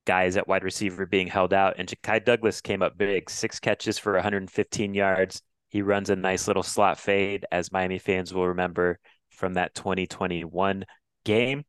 [0.05, 1.75] guys at wide receiver being held out.
[1.77, 5.41] And Ja'Khi Douglas came up big, six catches for 115 yards.
[5.69, 10.85] He runs a nice little slot fade, as Miami fans will remember from that 2021
[11.23, 11.63] game.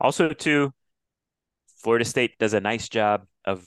[0.00, 0.72] Also, too,
[1.78, 3.66] Florida State does a nice job of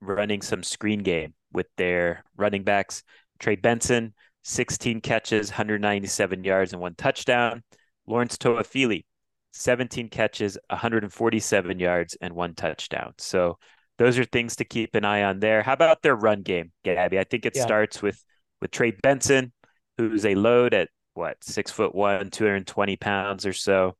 [0.00, 3.02] running some screen game with their running backs.
[3.38, 4.14] Trey Benson,
[4.48, 7.64] 16 catches, 197 yards, and one touchdown.
[8.06, 9.04] Lawrence Toafili,
[9.52, 13.12] 17 catches, 147 yards, and one touchdown.
[13.18, 13.58] So
[13.98, 15.64] those are things to keep an eye on there.
[15.64, 17.18] How about their run game, Gaby?
[17.18, 17.62] I think it yeah.
[17.62, 18.22] starts with
[18.60, 19.52] with Trey Benson,
[19.98, 23.96] who's a load at what six foot one, 220 pounds or so,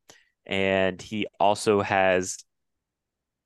[0.47, 2.39] and he also has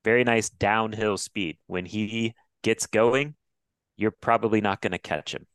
[0.03, 1.57] very nice downhill speed.
[1.65, 3.33] When he gets going,
[3.97, 5.47] you're probably not going to catch him.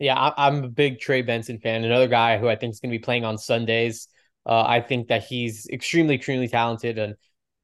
[0.00, 1.84] Yeah, I, am a big Trey Benson fan.
[1.84, 4.08] Another guy who I think is going to be playing on Sundays.
[4.46, 7.16] Uh, I think that he's extremely, extremely talented, and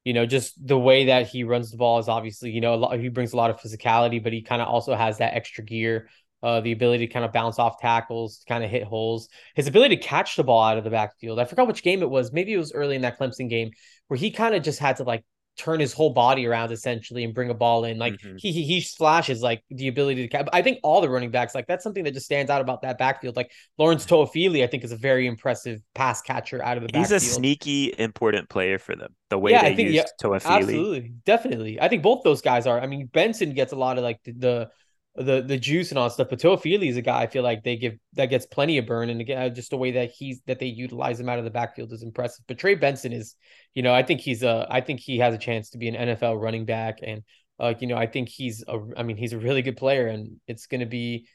[0.05, 2.97] you know, just the way that he runs the ball is obviously, you know, lot,
[2.99, 6.09] he brings a lot of physicality, but he kind of also has that extra gear,
[6.43, 9.97] uh, the ability to kind of bounce off tackles, kind of hit holes, his ability
[9.97, 11.39] to catch the ball out of the backfield.
[11.39, 12.31] I forgot which game it was.
[12.31, 13.71] Maybe it was early in that Clemson game
[14.09, 15.25] where he kind of just had to like
[15.57, 17.97] turn his whole body around essentially and bring a ball in.
[17.97, 18.37] Like mm-hmm.
[18.37, 20.55] he, he he flashes like the ability to.
[20.55, 22.97] I think all the running backs like that's something that just stands out about that
[22.97, 23.35] backfield.
[23.35, 26.87] Like Lawrence Toafili, I think is a very impressive pass catcher out of the.
[26.87, 27.05] Backfield.
[27.05, 27.31] He's backfield.
[27.31, 29.15] a sneaky important player for them.
[29.29, 31.81] The way yeah, they I think, used yeah, Toafili, absolutely, definitely.
[31.81, 32.79] I think both those guys are.
[32.79, 34.69] I mean, Benson gets a lot of like the, the
[35.17, 36.27] the the juice and all that stuff.
[36.29, 39.09] But Toafili is a guy I feel like they give that gets plenty of burn,
[39.09, 41.91] and again, just the way that he's that they utilize him out of the backfield
[41.91, 42.45] is impressive.
[42.47, 43.35] But Trey Benson is,
[43.73, 45.95] you know, I think he's a I think he has a chance to be an
[45.95, 47.23] NFL running back, and
[47.59, 50.39] uh, you know, I think he's a I mean he's a really good player, and
[50.47, 51.27] it's going to be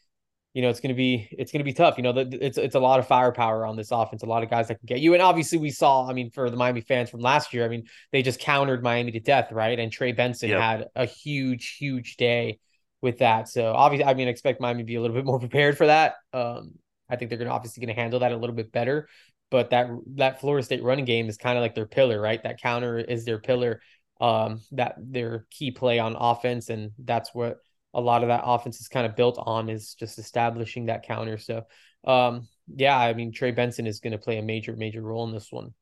[0.55, 1.97] you know, it's going to be it's going to be tough.
[1.97, 4.69] You know, it's it's a lot of firepower on this offense, a lot of guys
[4.69, 5.15] that can get you.
[5.15, 6.07] And obviously, we saw.
[6.07, 9.13] I mean, for the Miami fans from last year, I mean, they just countered Miami
[9.13, 9.79] to death, right?
[9.79, 10.61] And Trey Benson yep.
[10.61, 12.59] had a huge, huge day
[13.03, 13.49] with that.
[13.49, 15.87] So obviously, I mean, I expect Miami to be a little bit more prepared for
[15.87, 16.15] that.
[16.33, 16.73] Um,
[17.11, 19.09] I think they're going to obviously going to handle that a little bit better.
[19.51, 22.43] But that that Florida State running game is kind of like their pillar, right?
[22.43, 23.83] That counter is their pillar.
[24.19, 27.59] Um, that their key play on offense, and that's what
[27.93, 31.39] a lot of that offense is kind of built on is just establishing that counter.
[31.39, 31.65] So,
[32.07, 35.33] um, yeah, I mean, Trey Benson is going to play a major, major role in
[35.33, 35.75] this one.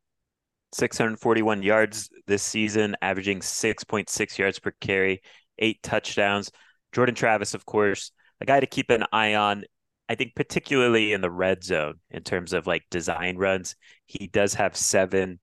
[0.73, 5.23] 641 yards this season, averaging 6.6 yards per carry,
[5.59, 6.51] eight touchdowns.
[6.93, 9.65] Jordan Travis, of course, a guy to keep an eye on.
[10.09, 13.77] I think particularly in the red zone in terms of like design runs,
[14.07, 15.39] he does have seven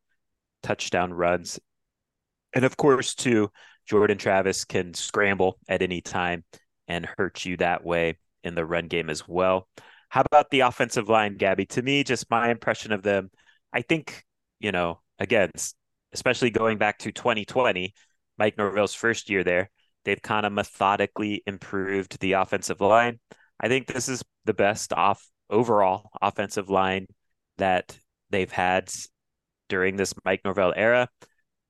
[0.61, 1.59] touchdown runs.
[2.53, 3.49] And of course, too,
[3.85, 6.43] Jordan Travis can scramble at any time
[6.87, 9.67] and hurt you that way in the run game as well.
[10.09, 11.65] How about the offensive line, Gaby?
[11.67, 13.29] To me, just my impression of them,
[13.73, 14.25] I think,
[14.59, 15.51] you know, again,
[16.13, 17.93] especially going back to 2020,
[18.37, 19.69] Mike Norvell's first year there,
[20.07, 23.19] they've kind of methodically improved the offensive line.
[23.59, 27.07] I think this is the best off overall offensive line
[27.57, 28.89] that they've had
[29.67, 31.09] during this Mike Norvell era.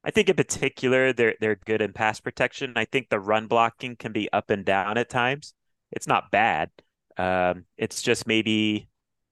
[0.03, 2.73] I think in particular they're they're good in pass protection.
[2.75, 5.55] I think the run blocking can be up and down at times.
[5.91, 6.69] It's not bad.
[7.17, 8.87] Um, it's just maybe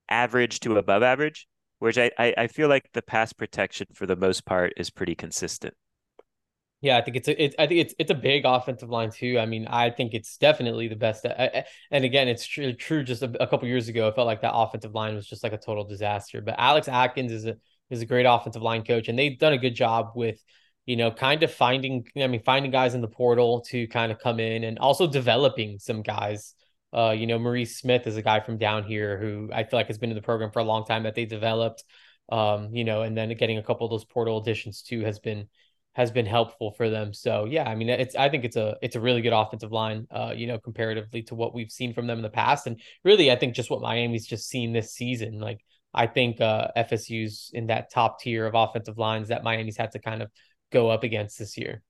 [0.10, 4.16] average to above average, which I, I, I feel like the pass protection for the
[4.16, 5.76] most part is pretty consistent.
[6.82, 9.40] Yeah, I think it's a, it, I think it's it's a big offensive line too.
[9.40, 11.26] I mean, I think it's definitely the best.
[11.26, 12.74] and again, it's true.
[12.74, 13.04] True.
[13.04, 15.54] Just a, a couple years ago, I felt like that offensive line was just like
[15.54, 16.42] a total disaster.
[16.42, 17.56] But Alex Atkins is a
[17.90, 20.40] is a great offensive line coach, and they've done a good job with
[20.86, 24.20] you know, kind of finding, I mean, finding guys in the portal to kind of
[24.20, 26.54] come in and also developing some guys.
[26.94, 29.88] Uh, you know, Maurice Smith is a guy from down here who I feel like
[29.88, 31.84] has been in the program for a long time that they developed.
[32.30, 35.48] Um, you know, and then getting a couple of those portal additions too has been
[35.96, 37.14] has been helpful for them.
[37.14, 40.08] So yeah, I mean, it's I think it's a it's a really good offensive line.
[40.12, 43.32] Uh, you know, comparatively to what we've seen from them in the past, and really,
[43.32, 45.40] I think just what Miami's just seen this season.
[45.40, 45.62] Like,
[45.94, 50.00] I think uh, FSU's in that top tier of offensive lines that Miami's had to
[50.00, 50.30] kind of
[50.72, 51.82] go up against this year.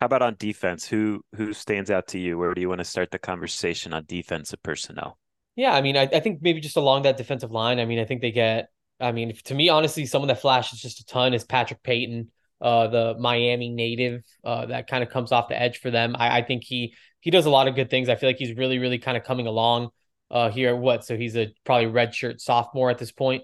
[0.00, 0.86] How about on defense?
[0.86, 2.38] Who who stands out to you?
[2.38, 5.18] Where do you want to start the conversation on defensive personnel?
[5.56, 7.80] Yeah, I mean, I, I think maybe just along that defensive line.
[7.80, 8.68] I mean, I think they get.
[9.00, 12.88] I mean, to me, honestly, someone that flashes just a ton is Patrick Payton, uh,
[12.88, 16.16] the Miami native, uh, that kind of comes off the edge for them.
[16.18, 18.08] I, I think he he does a lot of good things.
[18.08, 19.90] I feel like he's really, really kind of coming along
[20.30, 20.70] uh here.
[20.70, 21.04] At what?
[21.04, 23.42] So he's a probably redshirt sophomore at this point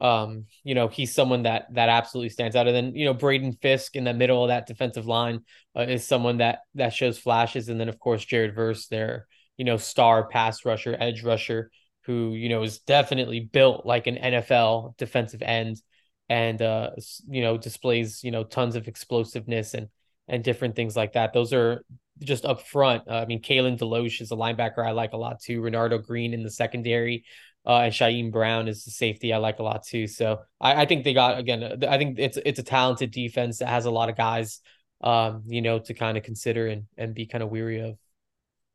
[0.00, 2.66] um, you know, he's someone that that absolutely stands out.
[2.66, 5.40] And then, you know, Braden Fiske in the middle of that defensive line
[5.76, 7.68] uh, is someone that that shows flashes.
[7.68, 11.70] And then, of course, Jared Verse, their you know star pass rusher, edge rusher,
[12.02, 15.80] who you know is definitely built like an NFL defensive end,
[16.28, 16.90] and uh,
[17.28, 19.88] you know displays you know tons of explosiveness and
[20.28, 21.32] and different things like that.
[21.32, 21.84] Those are
[22.20, 23.02] just up front.
[23.08, 25.60] Uh, I mean, Kalen DeLoach is a linebacker I like a lot too.
[25.60, 27.24] Renardo Green in the secondary.
[27.66, 30.06] Uh, and Shyheim Brown is the safety I like a lot too.
[30.06, 31.82] So I, I, think they got again.
[31.88, 34.60] I think it's it's a talented defense that has a lot of guys,
[35.00, 37.96] um, you know, to kind of consider and and be kind of weary of.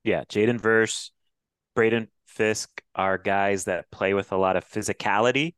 [0.03, 1.11] Yeah, Jaden Verse,
[1.75, 5.53] Braden Fiske are guys that play with a lot of physicality,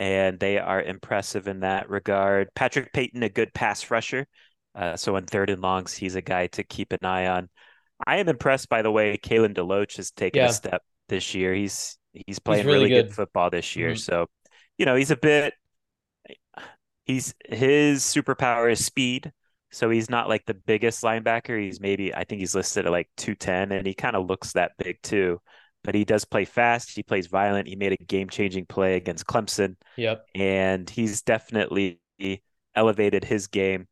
[0.00, 2.48] and they are impressive in that regard.
[2.56, 4.26] Patrick Payton, a good pass rusher.
[4.74, 7.48] Uh, so on third and longs, he's a guy to keep an eye on.
[8.04, 10.48] I am impressed by the way Kalen DeLoach has taken yeah.
[10.48, 11.54] a step this year.
[11.54, 13.06] He's He's playing he's really, really good.
[13.08, 13.14] good.
[13.14, 13.90] football this year.
[13.90, 13.98] Mm-hmm.
[13.98, 14.26] So,
[14.78, 15.54] you know, he's a bit
[17.04, 19.32] he's his superpower is speed.
[19.72, 21.60] So he's not like the biggest linebacker.
[21.62, 24.72] He's maybe I think he's listed at like 210 and he kind of looks that
[24.78, 25.40] big too.
[25.82, 26.94] But he does play fast.
[26.94, 27.66] He plays violent.
[27.66, 29.76] He made a game-changing play against Clemson.
[29.96, 30.26] Yep.
[30.34, 32.00] And he's definitely
[32.74, 33.86] elevated his game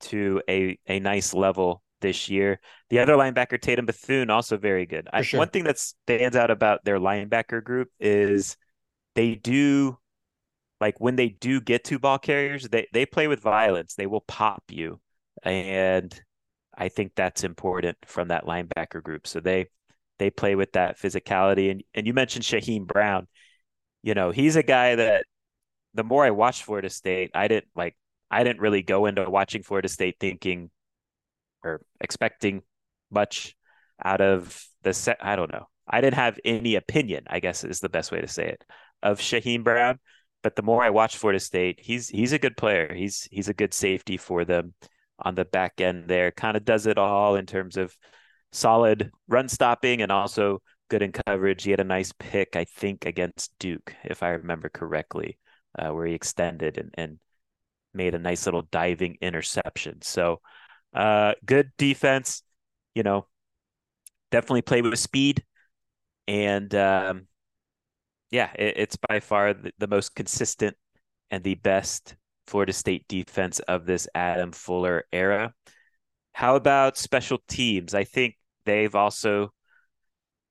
[0.00, 2.60] to a a nice level this year.
[2.88, 5.08] The other linebacker, Tatum Bethune, also very good.
[5.12, 5.38] I, sure.
[5.38, 8.56] One thing that stands out about their linebacker group is
[9.14, 9.98] they do
[10.80, 13.94] like when they do get to ball carriers, they, they play with violence.
[13.94, 15.00] They will pop you.
[15.42, 16.18] And
[16.76, 19.26] I think that's important from that linebacker group.
[19.26, 19.66] So they
[20.20, 21.72] they play with that physicality.
[21.72, 23.26] And and you mentioned Shyheim Brown.
[24.02, 25.24] You know, he's a guy that
[25.94, 27.96] the more I watched Florida State, I didn't like
[28.30, 30.70] I didn't really go into watching Florida State thinking
[31.64, 32.62] or expecting
[33.10, 33.56] much
[34.04, 35.18] out of the set.
[35.20, 35.66] I don't know.
[35.88, 38.64] I didn't have any opinion, I guess is the best way to say it,
[39.02, 39.98] of Shyheim Brown.
[40.42, 42.92] But the more I watch Florida State, he's he's a good player.
[42.94, 44.74] He's he's a good safety for them
[45.18, 46.30] on the back end there.
[46.30, 47.96] Kind of does it all in terms of
[48.52, 51.62] solid run stopping and also good in coverage.
[51.62, 55.38] He had a nice pick, I think, against Duke, if I remember correctly,
[55.78, 57.18] uh, where he extended and, and
[57.94, 60.02] made a nice little diving interception.
[60.02, 60.40] So,
[60.94, 62.42] uh, good defense.
[62.94, 63.26] You know,
[64.30, 65.44] definitely play with speed,
[66.26, 67.26] and um,
[68.30, 70.76] yeah, it, it's by far the, the most consistent
[71.30, 72.16] and the best
[72.48, 75.54] Florida State defense of this Adam Fuller era.
[76.32, 77.94] How about special teams?
[77.94, 79.52] I think they've also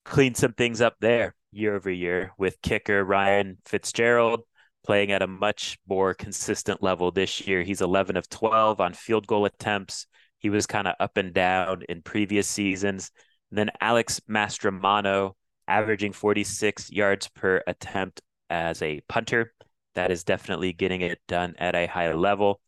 [0.06, 4.42] cleaned some things up there year over year with kicker Ryan Fitzgerald
[4.86, 7.64] playing at a much more consistent level this year.
[7.64, 10.08] He's 11 of 12 on field goal attempts.
[10.40, 13.12] He was kind of up and down in previous seasons.
[13.52, 15.34] And then Alex Mastromano
[15.68, 19.54] averaging 46 yards per attempt as a punter.
[19.96, 22.62] That is definitely getting it done at a high level.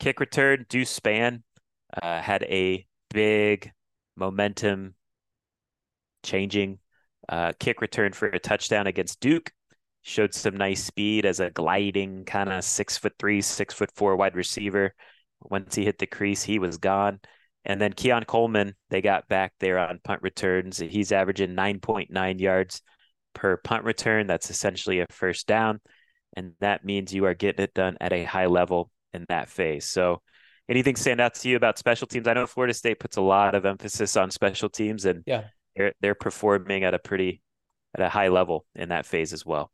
[0.00, 1.42] Kick return, Deuce Spann
[2.02, 3.70] uh, had a big
[4.16, 4.94] momentum
[6.22, 6.78] changing
[7.28, 9.52] uh, kick return for a touchdown against Duke.
[10.02, 14.16] Showed some nice speed as a gliding kind of six foot three, six foot four
[14.16, 14.94] wide receiver.
[15.40, 17.20] Once he hit the crease, he was gone.
[17.64, 20.78] And then Keon Coleman, they got back there on punt returns.
[20.78, 22.82] He's averaging 9.9 yards
[23.34, 24.26] per punt return.
[24.26, 25.80] That's essentially a first down.
[26.36, 29.86] And that means you are getting it done at a high level in that phase.
[29.86, 30.20] So,
[30.68, 32.26] anything stand out to you about special teams?
[32.26, 35.44] I know Florida State puts a lot of emphasis on special teams, and yeah,
[35.76, 37.42] they're they're performing at a pretty
[37.94, 39.70] at a high level in that phase as well.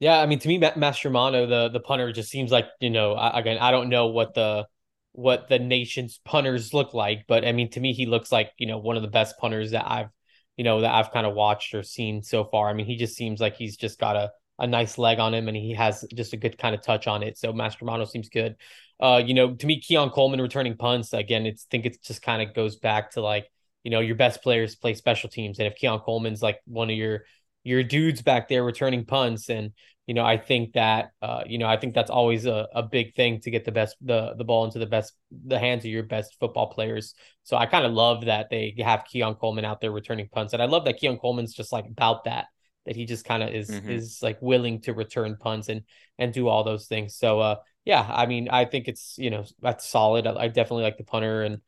[0.00, 3.14] Yeah, I mean, to me, Mastromano, the the punter, just seems like you know.
[3.14, 4.66] I, again, I don't know what the
[5.12, 8.66] what the nation's punters look like, but I mean, to me, he looks like you
[8.66, 10.08] know one of the best punters that I've
[10.56, 12.68] you know that I've kind of watched or seen so far.
[12.68, 15.48] I mean, he just seems like he's just got a a nice leg on him
[15.48, 17.36] and he has just a good kind of touch on it.
[17.36, 18.56] So Mastromano seems good.
[19.00, 21.46] Uh, you know, to me, Keon Coleman returning punts again.
[21.46, 23.48] It's think it just kind of goes back to like
[23.84, 25.58] you know, your best players play special teams.
[25.58, 27.24] And if Keon Coleman's like one of your
[27.62, 29.72] your dudes back there returning punts, and
[30.06, 33.14] you know, I think that uh, you know, I think that's always a, a big
[33.14, 36.02] thing to get the best the the ball into the best the hands of your
[36.02, 37.14] best football players.
[37.44, 40.54] So I kind of love that they have Keon Coleman out there returning punts.
[40.54, 42.46] And I love that Keon Coleman's just like about that
[42.86, 43.90] that he just kind of is mm-hmm.
[43.90, 45.82] is like willing to return punts and
[46.18, 47.16] and do all those things.
[47.16, 50.26] So uh yeah, I mean I think it's you know that's solid.
[50.26, 51.60] I, I definitely like the punter and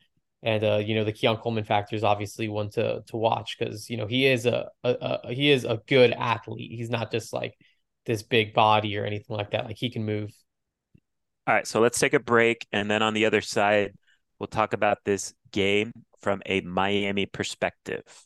[0.43, 3.91] and uh, you know the Keon Coleman factor is obviously one to to watch because
[3.91, 6.71] you know he is a, a, a, he is a good athlete.
[6.73, 7.55] He's not just like
[8.07, 9.67] this big body or anything like that.
[9.67, 10.31] Like he can move.
[11.47, 13.95] All right, so let's take a break, and then on the other side,
[14.39, 18.26] we'll talk about this game from a Miami perspective.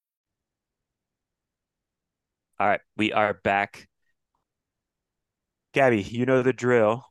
[2.61, 3.87] All right, we are back.
[5.73, 7.03] Gaby, you know the drill.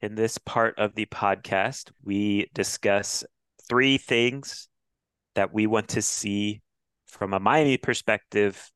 [0.00, 3.24] In this part of the podcast, we discuss
[3.68, 4.68] three things
[5.34, 6.62] that we want to see
[7.06, 8.70] from a Miami perspective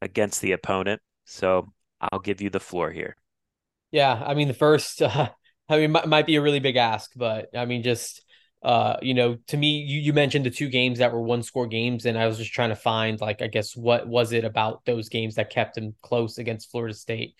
[0.00, 1.02] against the opponent.
[1.24, 3.16] So I'll give you the floor here.
[3.90, 5.30] Yeah, I mean the first, uh,
[5.68, 8.23] I mean might, might be a really big ask, but I mean just
[8.64, 11.66] uh, you know, to me, you, you mentioned the two games that were one score
[11.66, 14.84] games, and I was just trying to find, like, I guess, what was it about
[14.86, 17.34] those games that kept him close against Florida State?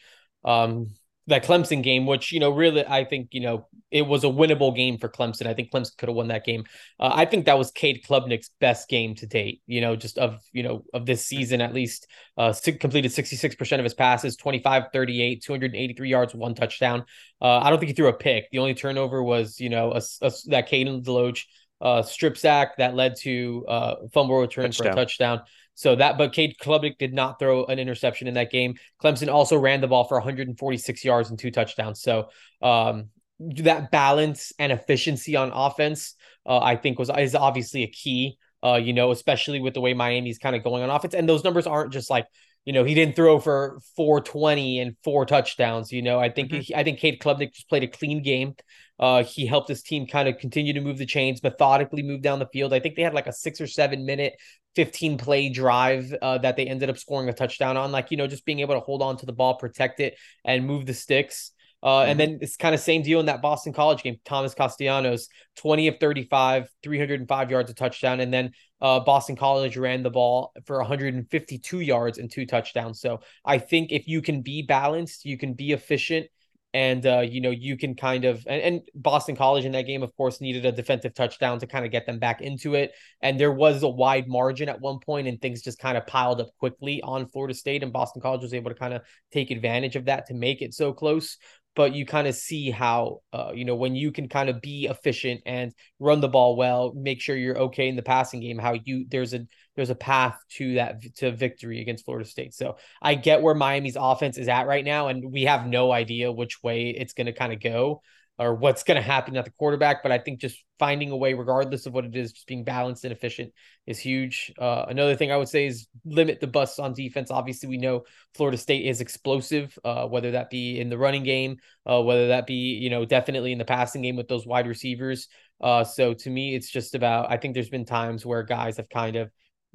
[0.45, 0.91] Um,
[1.27, 4.75] that Clemson game, which you know, really, I think you know, it was a winnable
[4.75, 5.47] game for Clemson.
[5.47, 6.65] I think Clemson could have won that game.
[7.01, 9.63] Uh, I think that was Cade Klubnik's best game to date.
[9.67, 12.07] You know, just of you know of this season at least.
[12.37, 17.05] Uh, completed sixty six percent of his passes, 25, 38, 283 yards, one touchdown.
[17.41, 18.51] Uh, I don't think he threw a pick.
[18.51, 21.45] The only turnover was you know a, a, that Caden Deloach
[21.81, 24.87] uh, strip sack that led to uh, fumble return touchdown.
[24.87, 25.43] for a touchdown.
[25.75, 28.77] So that, but Cade Klubnik did not throw an interception in that game.
[29.03, 32.01] Clemson also ran the ball for 146 yards and two touchdowns.
[32.01, 32.29] So
[32.63, 33.09] um,
[33.41, 36.15] that balance and efficiency on offense,
[36.47, 38.39] uh, I think was is obviously a key.
[38.63, 41.45] Uh, you know, especially with the way Miami's kind of going on offense, and those
[41.45, 42.27] numbers aren't just like
[42.65, 45.93] you know he didn't throw for 420 and four touchdowns.
[45.93, 46.61] You know, I think mm-hmm.
[46.61, 48.55] he, I think Cade Klubnik just played a clean game.
[48.99, 52.39] Uh, he helped his team kind of continue to move the chains, methodically move down
[52.39, 52.73] the field.
[52.73, 54.35] I think they had like a six or seven minute
[54.77, 57.93] 15 play drive uh, that they ended up scoring a touchdown on.
[57.93, 60.67] Like, you know, just being able to hold on to the ball, protect it, and
[60.67, 61.53] move the sticks.
[61.83, 62.11] Uh, mm-hmm.
[62.11, 64.17] And then it's kind of same deal in that Boston College game.
[64.25, 68.21] Thomas Castellanos, 20 of 35, 305 yards, a touchdown.
[68.21, 68.53] And then
[68.85, 73.01] uh, Boston College ran the ball for 152 yards and two touchdowns.
[73.01, 76.27] So I think if you can be balanced, you can be efficient,
[76.75, 80.03] and uh, you know you can kind of and, and, Boston College in that game,
[80.03, 82.93] of course, needed a defensive touchdown to kind of get them back into it.
[83.23, 86.43] And there was a wide margin at one point, and things just kind of piled
[86.43, 89.01] up quickly on Florida State, and Boston College was able to kind of
[89.33, 91.39] take advantage of that to make it so close
[91.77, 94.87] but you kind of see how uh, you know when you can kind of be
[94.91, 98.75] efficient and run the ball well make sure you're okay in the passing game how
[98.85, 99.47] you there's a
[99.77, 102.55] there's a path to that to victory against Florida State.
[102.55, 106.31] So I get where Miami's offense is at right now and we have no idea
[106.31, 108.03] which way it's going to kind of go
[108.39, 110.03] or what's going to happen at the quarterback.
[110.03, 113.05] But I think just finding a way, regardless of what it is, just being balanced
[113.05, 113.53] and efficient
[113.87, 114.53] is huge.
[114.59, 117.31] Uh, another thing I would say is limit the busts on defense.
[117.31, 118.03] Obviously, we know
[118.35, 122.47] Florida State is explosive, uh, whether that be in the running game, uh, whether that
[122.47, 125.29] be, you know, definitely in the passing game with those wide receivers.
[125.61, 128.89] Uh, so to me, it's just about, I think there's been times where guys have
[128.89, 129.31] kind of,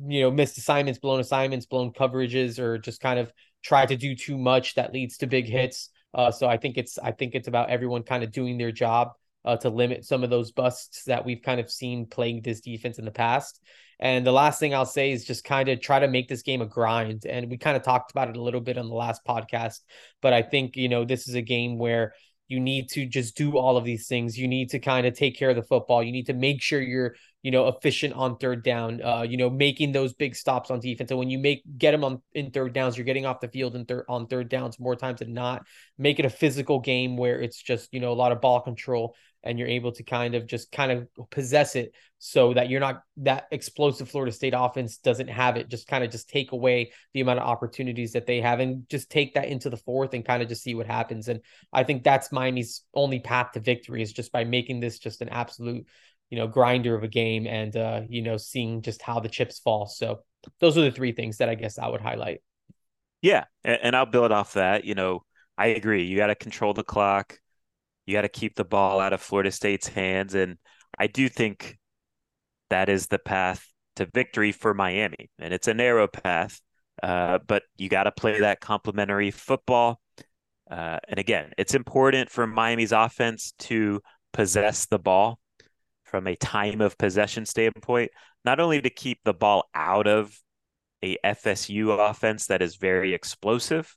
[0.05, 3.31] you know, missed assignments, blown assignments, blown coverages, or just kind of
[3.63, 5.89] tried to do too much that leads to big hits.
[6.13, 9.09] Uh, so I think it's I think it's about everyone kind of doing their job
[9.45, 12.99] uh, to limit some of those busts that we've kind of seen playing this defense
[12.99, 13.61] in the past.
[13.99, 16.61] And the last thing I'll say is just kind of try to make this game
[16.61, 17.25] a grind.
[17.25, 19.81] And we kind of talked about it a little bit on the last podcast,
[20.21, 22.13] but I think you know this is a game where
[22.49, 24.37] you need to just do all of these things.
[24.37, 26.03] You need to kind of take care of the football.
[26.03, 29.49] You need to make sure you're you know, efficient on third down, uh, you know,
[29.49, 31.09] making those big stops on defense.
[31.09, 33.75] And when you make get them on in third downs, you're getting off the field
[33.75, 35.65] in third on third downs more times than not.
[35.97, 39.15] Make it a physical game where it's just, you know, a lot of ball control
[39.43, 43.03] and you're able to kind of just kind of possess it so that you're not
[43.17, 45.69] that explosive Florida State offense doesn't have it.
[45.69, 49.09] Just kind of just take away the amount of opportunities that they have and just
[49.09, 51.29] take that into the fourth and kind of just see what happens.
[51.29, 51.39] And
[51.71, 55.29] I think that's Miami's only path to victory is just by making this just an
[55.29, 55.87] absolute
[56.29, 59.59] you know grinder of a game and uh you know seeing just how the chips
[59.59, 60.19] fall so
[60.59, 62.41] those are the three things that i guess i would highlight
[63.21, 65.23] yeah and i'll build off that you know
[65.57, 67.39] i agree you got to control the clock
[68.09, 70.57] you got to keep the ball out of florida state's hands and
[70.97, 71.77] i do think
[72.69, 76.59] that is the path to victory for miami and it's a narrow path
[77.01, 80.01] uh, but you got to play that complementary football.
[80.69, 83.99] Uh, and again it's important for miami's offense to
[84.33, 85.39] possess the ball
[86.03, 88.11] from a time of possession standpoint,
[88.45, 90.37] not only to keep the ball out of
[91.03, 93.95] a FSU offense that is very explosive,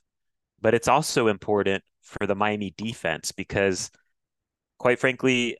[0.61, 3.91] but it's also important for the Miami defense because,
[4.77, 5.57] quite frankly,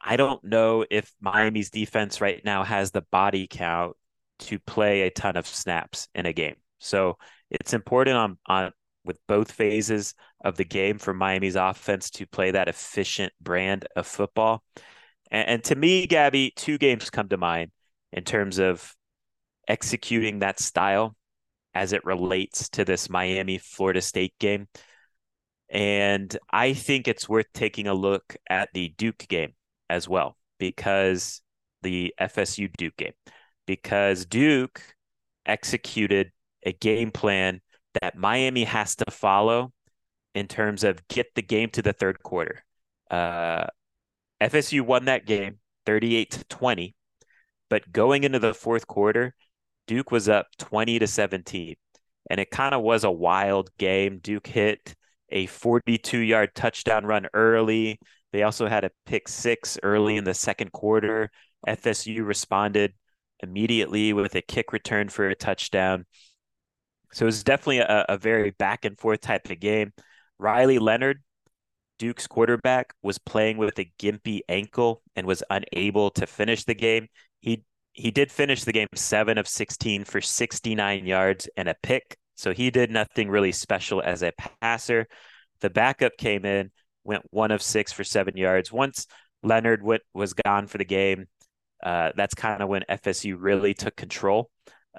[0.00, 3.96] I don't know if Miami's defense right now has the body count
[4.40, 6.56] to play a ton of snaps in a game.
[6.78, 7.18] So
[7.50, 8.72] it's important on, on
[9.04, 14.06] with both phases of the game for Miami's offense to play that efficient brand of
[14.06, 14.62] football.
[15.30, 17.70] And, and to me, Gaby, two games come to mind
[18.12, 18.94] in terms of
[19.68, 21.14] executing that style
[21.74, 24.68] as it relates to this Miami Florida State game.
[25.72, 29.54] And I think it's worth taking a look at the Duke game
[29.88, 31.40] as well, because
[31.82, 33.14] the FSU Duke game,
[33.66, 34.82] because Duke
[35.46, 36.30] executed
[36.64, 37.62] a game plan
[38.00, 39.72] that Miami has to follow
[40.34, 42.64] in terms of get the game to the third quarter.
[43.10, 43.64] Uh,
[44.42, 46.94] FSU won that game 38 to 20,
[47.70, 49.34] but going into the fourth quarter,
[49.86, 51.76] Duke was up 20 to 17.
[52.30, 54.18] And it kind of was a wild game.
[54.22, 54.94] Duke hit
[55.32, 57.98] a 42 yard touchdown run early.
[58.32, 61.30] They also had a pick six early in the second quarter.
[61.66, 62.94] FSU responded
[63.40, 66.06] immediately with a kick return for a touchdown.
[67.12, 69.92] So it was definitely a, a very back and forth type of game.
[70.38, 71.22] Riley Leonard
[71.98, 77.08] Duke's quarterback was playing with a gimpy ankle and was unable to finish the game.
[77.40, 82.16] He he did finish the game 7 of 16 for 69 yards and a pick.
[82.42, 85.06] So he did nothing really special as a passer.
[85.60, 86.72] The backup came in,
[87.04, 88.72] went 1 of 6 for 7 yards.
[88.72, 89.06] Once
[89.44, 91.26] Leonard went, was gone for the game,
[91.84, 94.50] uh, that's kind of when FSU really took control.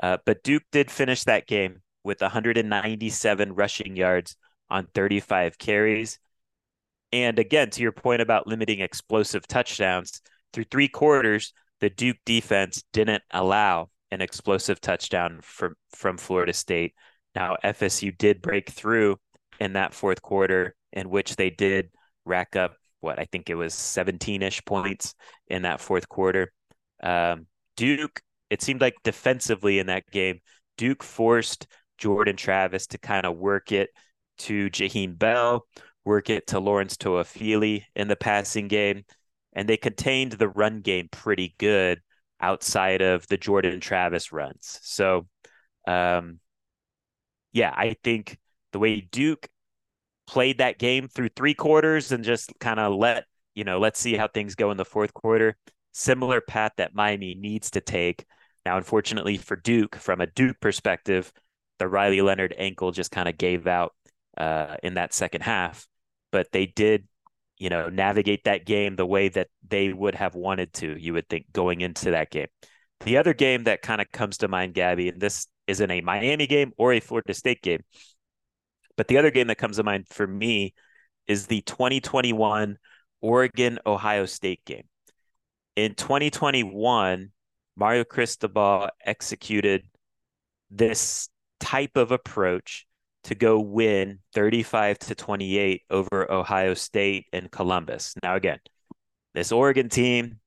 [0.02, 4.38] Uh, but Duke did finish that game with 197 rushing yards
[4.70, 6.20] on 35 carries.
[7.12, 10.22] And again, to your point about limiting explosive touchdowns,
[10.54, 16.94] through three quarters, the Duke defense didn't allow an explosive touchdown from from Florida State.
[17.36, 19.18] Now FSU did break through
[19.60, 21.90] in that fourth quarter, in which they did
[22.26, 25.14] rack up what I think it was 17ish points
[25.48, 26.52] in that fourth quarter.
[27.02, 30.40] Um, Duke, it seemed like defensively in that game,
[30.78, 31.68] Duke forced
[31.98, 33.90] Jordan Travis to kind of work it
[34.40, 35.66] to Jaheim Bell,
[36.06, 39.04] work it to Lawrence Toafili in the passing game,
[39.54, 42.00] and they contained the run game pretty good.
[42.42, 44.80] outside of the Jordan Travis runs.
[44.84, 45.28] So,
[45.88, 46.40] um,
[47.54, 48.38] yeah, I think
[48.72, 49.48] the way Duke
[50.28, 53.26] played that game through three quarters and just kind of let,
[53.56, 55.56] you know, let's see how things go in the fourth quarter.
[55.94, 58.26] Similar path that Miami needs to take.
[58.66, 61.32] Now, unfortunately for Duke, from a Duke perspective,
[61.80, 63.94] the Riley Leonard ankle just kind of gave out
[64.38, 65.88] uh, in that second half.
[66.32, 67.08] But they did,
[67.58, 71.30] you know, navigate that game the way that they would have wanted to, you would
[71.30, 72.48] think, going into that game.
[73.02, 76.48] The other game that kind of comes to mind, Gaby, and this isn't a Miami
[76.48, 77.82] game or a Florida State game,
[78.98, 80.74] but the other game that comes to mind for me
[81.28, 82.78] is the 2021
[83.22, 84.84] Oregon Ohio State game.
[85.76, 87.32] In 2021,
[87.76, 89.88] Mario Cristobal executed
[90.70, 92.86] this type of approach
[93.24, 98.14] to go win 35 to 28 over Ohio State and Columbus.
[98.22, 98.60] Now, again,
[99.34, 100.40] this Oregon team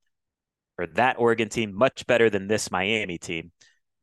[0.78, 3.50] or that Oregon team much better than this Miami team.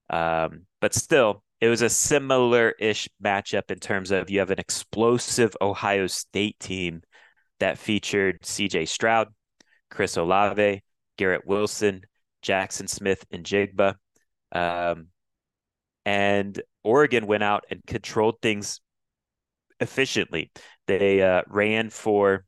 [0.10, 4.60] Um, but still, it was a similar ish matchup in terms of you have an
[4.60, 7.02] explosive Ohio State team
[7.60, 9.30] that featured CJ Stroud,
[9.90, 10.84] Chris Olave,
[11.18, 12.02] Garrett Wilson,
[12.42, 13.96] Jackson Smith-Njigba.
[14.52, 15.08] Um,
[16.06, 18.82] and Oregon went out and controlled things
[19.80, 20.52] efficiently.
[20.88, 22.46] They uh, ran for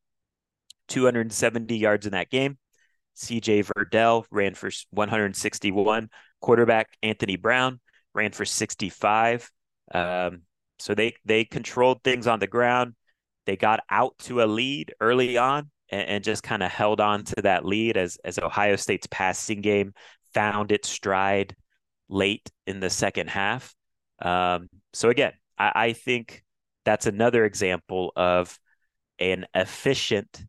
[0.90, 2.58] 270 yards in that game.
[3.16, 6.10] CJ Verdell ran for 161.
[6.42, 7.80] Quarterback Anthony Brown
[8.14, 9.50] ran for 65.
[9.94, 10.42] Um,
[10.80, 12.96] so they they controlled things on the ground.
[13.46, 17.24] They got out to a lead early on and, and just kind of held on
[17.26, 19.94] to that lead as as Ohio State's passing game
[20.34, 21.56] found its stride
[22.10, 23.74] late in the second half.
[24.20, 26.44] Um, so again, I, I think
[26.84, 28.58] that's another example of
[29.20, 30.46] an efficient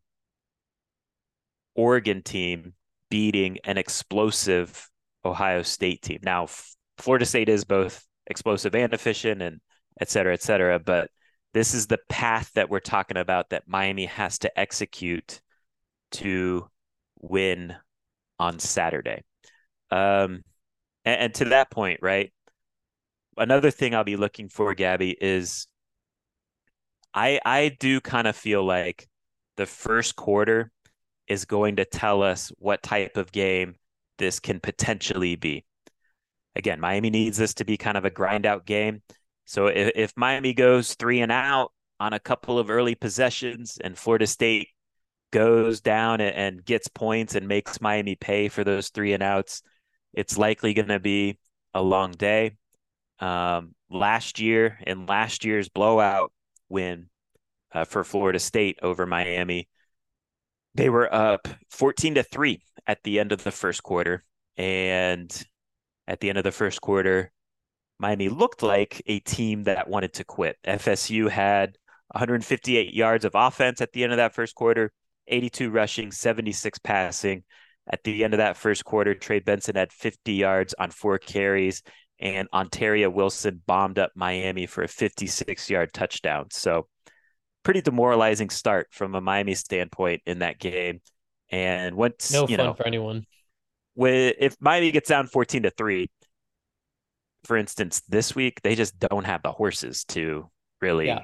[1.77, 2.73] Oregon team
[3.09, 4.89] beating an explosive
[5.23, 6.19] Ohio State team.
[6.23, 6.47] Now,
[6.97, 9.61] Florida State is both explosive and efficient, and
[10.01, 10.79] et cetera, et cetera.
[10.79, 11.09] But
[11.53, 15.39] this is the path that we're talking about that Miami has to execute
[16.11, 16.67] to
[17.21, 17.75] win
[18.39, 19.23] on Saturday.
[19.89, 20.43] Um,
[21.05, 22.33] and, and to that point, right?
[23.37, 25.67] Another thing I'll be looking for, Gaby, is
[27.13, 29.07] I I do kind of feel like
[29.55, 30.71] the first quarter
[31.27, 33.75] is going to tell us what type of game
[34.17, 35.65] this can potentially be.
[36.55, 39.01] Again, Miami needs this to be kind of a grind out game.
[39.45, 43.97] So if, if Miami goes three and out on a couple of early possessions and
[43.97, 44.69] Florida State
[45.31, 49.61] goes down and, and gets points and makes Miami pay for those three and outs,
[50.13, 51.37] it's likely going to be
[51.73, 52.55] a long day.
[53.19, 56.31] Um, last year in last year's blowout
[56.69, 57.09] win
[57.71, 59.67] uh, for Florida State over Miami,
[60.77, 64.23] they were up 14 to 3 at the end of the first quarter.
[64.55, 65.29] And
[66.07, 67.31] at the end of the first quarter,
[67.99, 70.55] Miami looked like a team that wanted to quit.
[70.65, 71.77] FSU had
[72.11, 74.91] 158 yards of offense at the end of that first quarter,
[75.27, 77.43] 82 rushing, 76 passing.
[77.91, 81.81] At the end of that first quarter, Trey Benson had 50 yards on four carries,
[82.19, 86.47] and Ontaria Wilson bombed up Miami for a 56 yard touchdown.
[86.51, 86.87] So
[87.67, 91.01] pretty demoralizing start from a Miami standpoint in that game.
[91.51, 93.25] And once no you fun know, for anyone.
[93.93, 96.09] With if Miami gets down fourteen to three,
[97.43, 100.49] for instance, this week they just don't have the horses to
[100.79, 101.23] really yeah.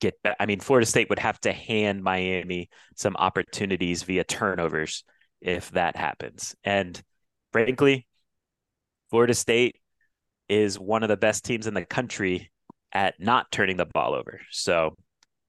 [0.00, 0.14] get.
[0.38, 5.02] I mean, Florida State would have to hand Miami some opportunities via turnovers
[5.40, 6.54] if that happens.
[6.62, 7.02] And
[7.50, 8.06] frankly,
[9.10, 9.80] Florida State
[10.48, 12.52] is one of the best teams in the country
[12.92, 14.40] at not turning the ball over.
[14.52, 14.94] So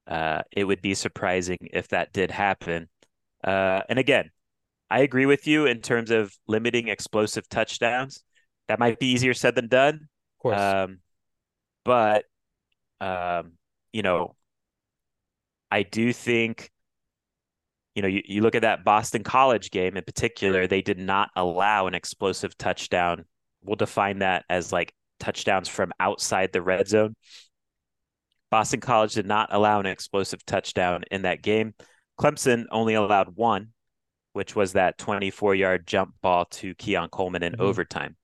[0.06, 2.88] uh, it would be surprising if that did happen.
[3.42, 4.30] Uh, and again,
[4.90, 8.22] I agree with you in terms of limiting explosive touchdowns.
[8.68, 9.94] That might be easier said than done.
[9.94, 10.60] Of course.
[10.60, 10.98] Um,
[11.84, 12.24] but,
[13.00, 13.52] um,
[13.92, 14.36] you know,
[15.70, 16.70] I do think,
[17.94, 21.30] you know, you, you look at that Boston College game in particular, they did not
[21.34, 23.24] allow an explosive touchdown.
[23.62, 27.16] We'll define that as like touchdowns from outside the red zone.
[28.56, 31.74] Boston College did not allow an explosive touchdown in that game.
[32.18, 33.74] Clemson only allowed one,
[34.32, 37.60] which was that 24 yard jump ball to Keon Coleman in mm-hmm.
[37.60, 38.16] overtime.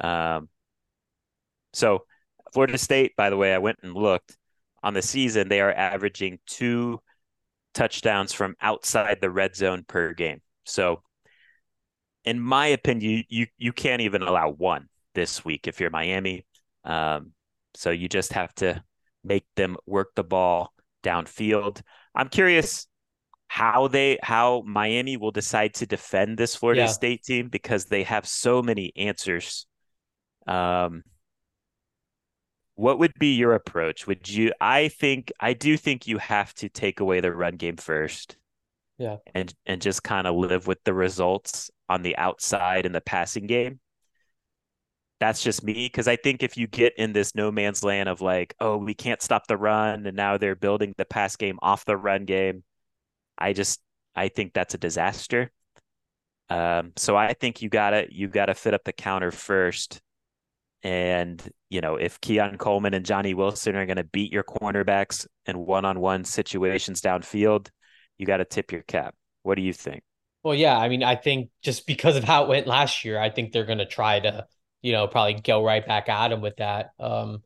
[0.00, 0.48] Um,
[1.74, 2.06] so,
[2.54, 4.38] Florida State, by the way, I went and looked
[4.82, 6.98] on the season, they are averaging two
[7.74, 10.40] touchdowns from outside the red zone per game.
[10.64, 11.02] So,
[12.24, 16.46] in my opinion, you you, you can't even allow one this week if you're Miami.
[16.84, 17.32] Um,
[17.74, 18.82] so you just have to
[19.24, 20.72] make them work the ball
[21.02, 21.80] downfield.
[22.14, 22.86] I'm curious
[23.48, 26.86] how they how Miami will decide to defend this Florida yeah.
[26.86, 29.66] State team because they have so many answers.
[30.46, 31.02] Um,
[32.74, 34.06] what would be your approach?
[34.06, 34.52] Would you?
[34.60, 38.36] I think I do think you have to take away the run game first.
[38.98, 43.00] Yeah, and and just kind of live with the results on the outside in the
[43.00, 43.78] passing game.
[45.20, 48.20] That's just me because I think if you get in this no man's land of
[48.20, 51.84] like, oh, we can't stop the run, and now they're building the pass game off
[51.84, 52.64] the run game,
[53.38, 53.80] I just
[54.14, 55.50] I think that's a disaster.
[56.50, 60.00] Um, so I think you gotta you gotta fit up the counter first.
[60.82, 65.58] And you know, if Keon Coleman and Johnny Wilson are gonna beat your cornerbacks in
[65.58, 67.70] one on one situations downfield,
[68.18, 69.14] you gotta tip your cap.
[69.42, 70.02] What do you think?
[70.42, 73.30] Well, yeah, I mean, I think just because of how it went last year, I
[73.30, 74.46] think they're gonna try to,
[74.84, 76.90] you know, probably go right back at him with that.
[77.00, 77.42] Um,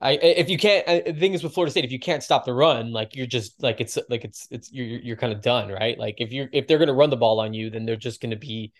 [0.00, 2.44] I if you can't uh, the thing is with Florida State if you can't stop
[2.44, 5.70] the run like you're just like it's like it's it's you're you're kind of done
[5.70, 8.20] right like if you're if they're to run the ball on you then they're just
[8.30, 8.72] to be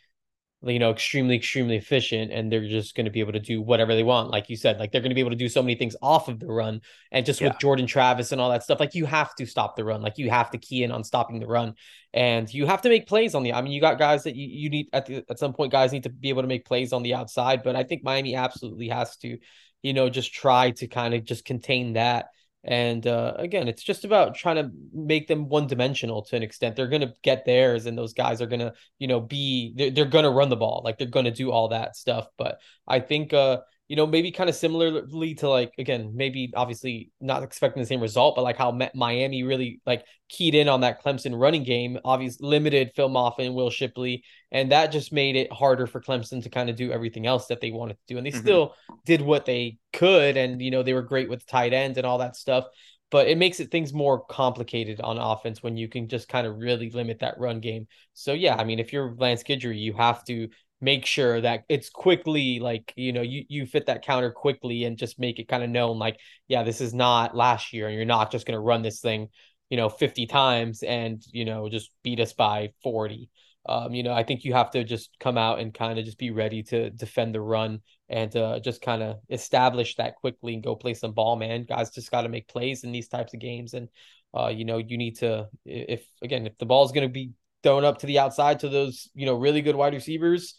[0.63, 3.95] you know extremely extremely efficient and they're just going to be able to do whatever
[3.95, 5.77] they want like you said like they're going to be able to do so many
[5.77, 6.81] things off of the run
[7.13, 7.49] and just yeah.
[7.49, 10.19] with Jordan Travis and all that stuff like you have to stop the run like
[10.19, 11.75] you have to key in on stopping the run
[12.13, 14.49] and you have to make plays on the I mean you got guys that you,
[14.49, 16.93] you need at the, at some point guys need to be able to make plays
[16.93, 19.39] on the outside but I think Miami absolutely has to
[19.83, 22.31] you know, just try to kind of just contain that.
[22.65, 26.77] And uh, again, it's just about trying to make them one dimensional to an extent.
[26.77, 29.91] They're going to get theirs, and those guys are going to, you know, be they're,
[29.91, 32.27] they're going to run the ball, like they're going to do all that stuff.
[32.37, 33.59] But I think, uh,
[33.89, 38.03] you know, maybe kind of similarly to like again, maybe obviously not expecting the same
[38.03, 42.47] result, but like how Miami really like keyed in on that Clemson running game, obviously
[42.47, 46.51] limited Phil Mafah and Will Shipley, and that just made it harder for Clemson to
[46.51, 48.41] kind of do everything else that they wanted to do, and they mm-hmm.
[48.41, 48.75] still
[49.07, 52.19] did what they could, and you know they were great with tight ends and all
[52.19, 52.67] that stuff.
[53.11, 56.59] But it makes it things more complicated on offense when you can just kind of
[56.59, 57.87] really limit that run game.
[58.13, 60.49] So yeah, I mean, if you're Lance Guidry, you have to
[60.81, 64.97] make sure that it's quickly like you know you you fit that counter quickly and
[64.97, 68.05] just make it kind of known like yeah this is not last year and you're
[68.05, 69.29] not just going to run this thing
[69.71, 73.29] you know 50 times and you know just beat us by 40
[73.69, 76.19] um you know i think you have to just come out and kind of just
[76.19, 80.63] be ready to defend the run and uh, just kind of establish that quickly and
[80.63, 81.65] go play some ball man.
[81.69, 83.89] Guys just got to make plays in these types of games and
[84.35, 87.33] uh you know you need to if again if the ball is going to be
[87.63, 90.55] thrown up to the outside to those you know really good wide receivers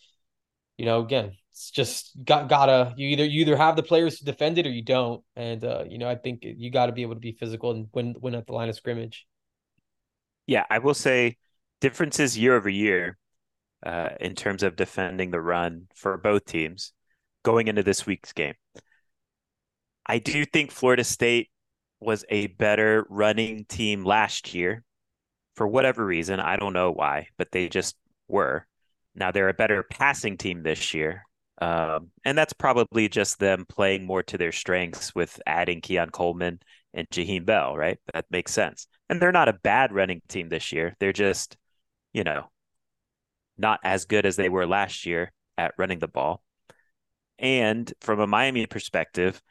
[0.79, 4.25] you know, again, it's just got gotta you either you either have the players to
[4.25, 5.21] defend it or you don't.
[5.35, 7.87] And uh, you know, I think you got to be able to be physical and
[7.93, 9.27] win win at the line of scrimmage.
[10.47, 11.35] Yeah, I will say
[11.81, 13.17] differences year over year
[13.85, 16.93] uh, in terms of defending the run for both teams
[17.43, 18.55] going into this week's game.
[20.05, 21.49] I do think Florida State
[21.99, 24.85] was a better running team last year
[25.57, 26.39] for whatever reason.
[26.39, 27.97] I don't know why, but they just
[28.29, 28.65] were.
[29.19, 31.23] Now they're a better passing team this year.
[31.61, 36.59] Um, and that's probably just them playing more to their strengths with adding Keon Coleman
[36.93, 37.97] and Jaheim Bell, right?
[38.13, 38.87] That makes sense.
[39.09, 40.95] And they're not a bad running team this year.
[40.99, 41.57] They're just,
[42.13, 42.49] you know,
[43.57, 46.41] not as good as they were last year at running the ball.
[47.37, 49.41] And from a Miami perspective,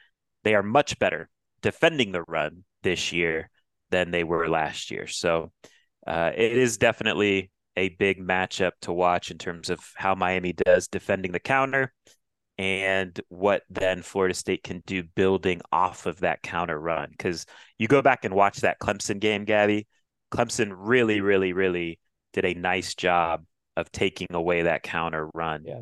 [0.43, 1.29] they are much better
[1.61, 3.49] defending the run this year
[3.91, 5.05] than they were last year.
[5.05, 5.51] So
[6.07, 10.87] uh, it is definitely a big matchup to watch in terms of how Miami does
[10.87, 11.93] defending the counter
[12.57, 17.07] and what then Florida State can do building off of that counter run.
[17.09, 17.45] Because
[17.77, 19.87] you go back and watch that Clemson game, Gaby.
[20.31, 21.99] Clemson really, really, really
[22.33, 23.45] did a nice job
[23.77, 25.81] of taking away that counter run yeah.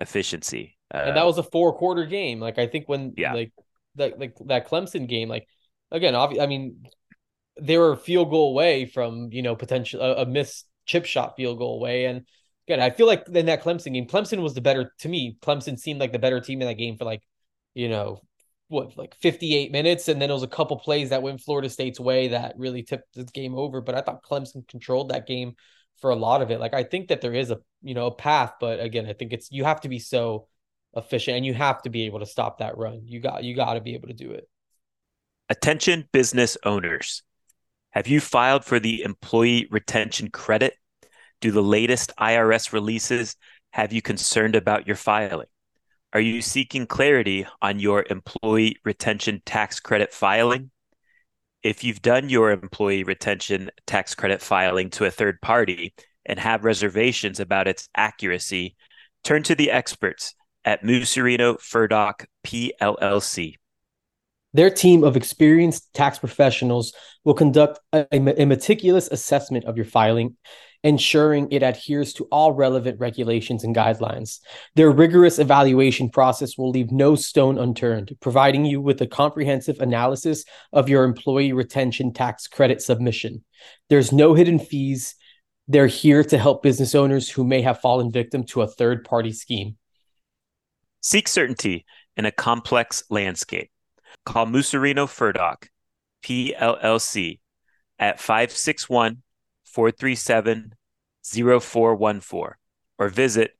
[0.00, 0.76] efficiency.
[0.92, 2.40] Uh, and that was a four quarter game.
[2.40, 3.34] Like I think when yeah.
[3.34, 3.52] like
[3.94, 5.46] that like that Clemson game, like
[5.92, 6.84] again, obviously, I mean,
[7.60, 11.36] they were a field goal away from you know potential a, a missed chip shot
[11.36, 12.06] field goal away.
[12.06, 12.26] And
[12.66, 15.38] again, I feel like in that Clemson game, Clemson was the better to me.
[15.40, 17.22] Clemson seemed like the better team in that game for like,
[17.74, 18.20] you know,
[18.68, 22.00] what like 58 minutes, and then it was a couple plays that went Florida State's
[22.00, 23.80] way that really tipped the game over.
[23.80, 25.54] But I thought Clemson controlled that game
[26.00, 26.60] for a lot of it.
[26.60, 29.32] Like I think that there is a you know a path, but again, I think
[29.32, 30.48] it's you have to be so
[30.94, 33.02] efficient and you have to be able to stop that run.
[33.06, 34.48] You got you got to be able to do it.
[35.48, 37.22] Attention business owners.
[37.98, 40.74] Have you filed for the employee retention credit?
[41.40, 43.34] Do the latest IRS releases
[43.72, 45.48] have you concerned about your filing?
[46.12, 50.70] Are you seeking clarity on your employee retention tax credit filing?
[51.64, 55.92] If you've done your employee retention tax credit filing to a third party
[56.24, 58.76] and have reservations about its accuracy,
[59.24, 63.56] turn to the experts at Mucerino Furdock PLLC.
[64.58, 66.92] Their team of experienced tax professionals
[67.22, 70.36] will conduct a, a, meticulous assessment of your filing,
[70.82, 74.40] ensuring it adheres to all relevant regulations and guidelines.
[74.74, 80.44] Their rigorous evaluation process will leave no stone unturned, providing you with a comprehensive analysis
[80.72, 83.44] of your employee retention tax credit submission.
[83.88, 85.14] There's no hidden fees.
[85.68, 89.30] They're here to help business owners who may have fallen victim to a third party
[89.30, 89.76] scheme.
[91.00, 91.86] Seek certainty
[92.16, 93.70] in a complex landscape.
[94.28, 95.68] Call Mucerino Furdock,
[96.22, 97.40] PLLC,
[97.98, 99.22] at 561
[99.64, 100.74] 437
[101.22, 102.54] 0414
[102.98, 103.52] or visit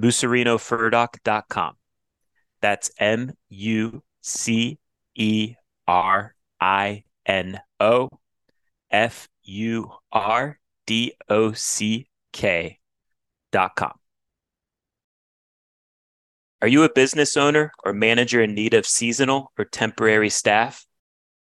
[0.00, 1.74] mucerinofurdock.com.
[2.60, 4.78] That's M U C
[5.16, 5.54] E
[5.88, 8.08] R I N O
[8.92, 12.78] F U R D O C K
[13.50, 14.01] dot com.
[16.62, 20.86] Are you a business owner or manager in need of seasonal or temporary staff?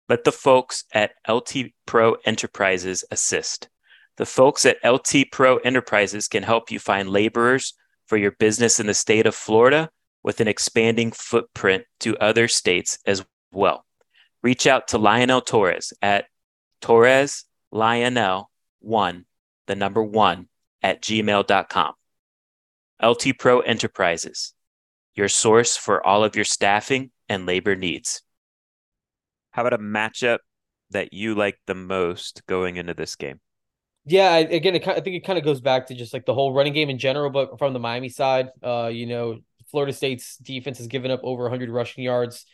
[0.08, 3.68] Let the folks at LT Pro Enterprises assist.
[4.16, 7.74] The folks at LT Pro Enterprises can help you find laborers
[8.06, 9.90] for your business in the state of Florida
[10.22, 13.84] with an expanding footprint to other states as well.
[14.42, 16.28] Reach out to Lionel Torres at
[16.80, 19.26] Torres Lionel 1,
[19.66, 20.48] the number 1
[20.82, 21.92] at gmail.com.
[23.02, 24.54] LT Pro Enterprises
[25.14, 28.22] your source for all of your staffing and labor needs.
[29.52, 30.38] How about a matchup
[30.90, 33.40] that you like the most going into this game?
[34.06, 36.52] Yeah, again, it, I think it kind of goes back to just like the whole
[36.52, 39.38] running game in general, but from the Miami side, uh, you know,
[39.70, 42.46] Florida State's defense has given up over 100 rushing yards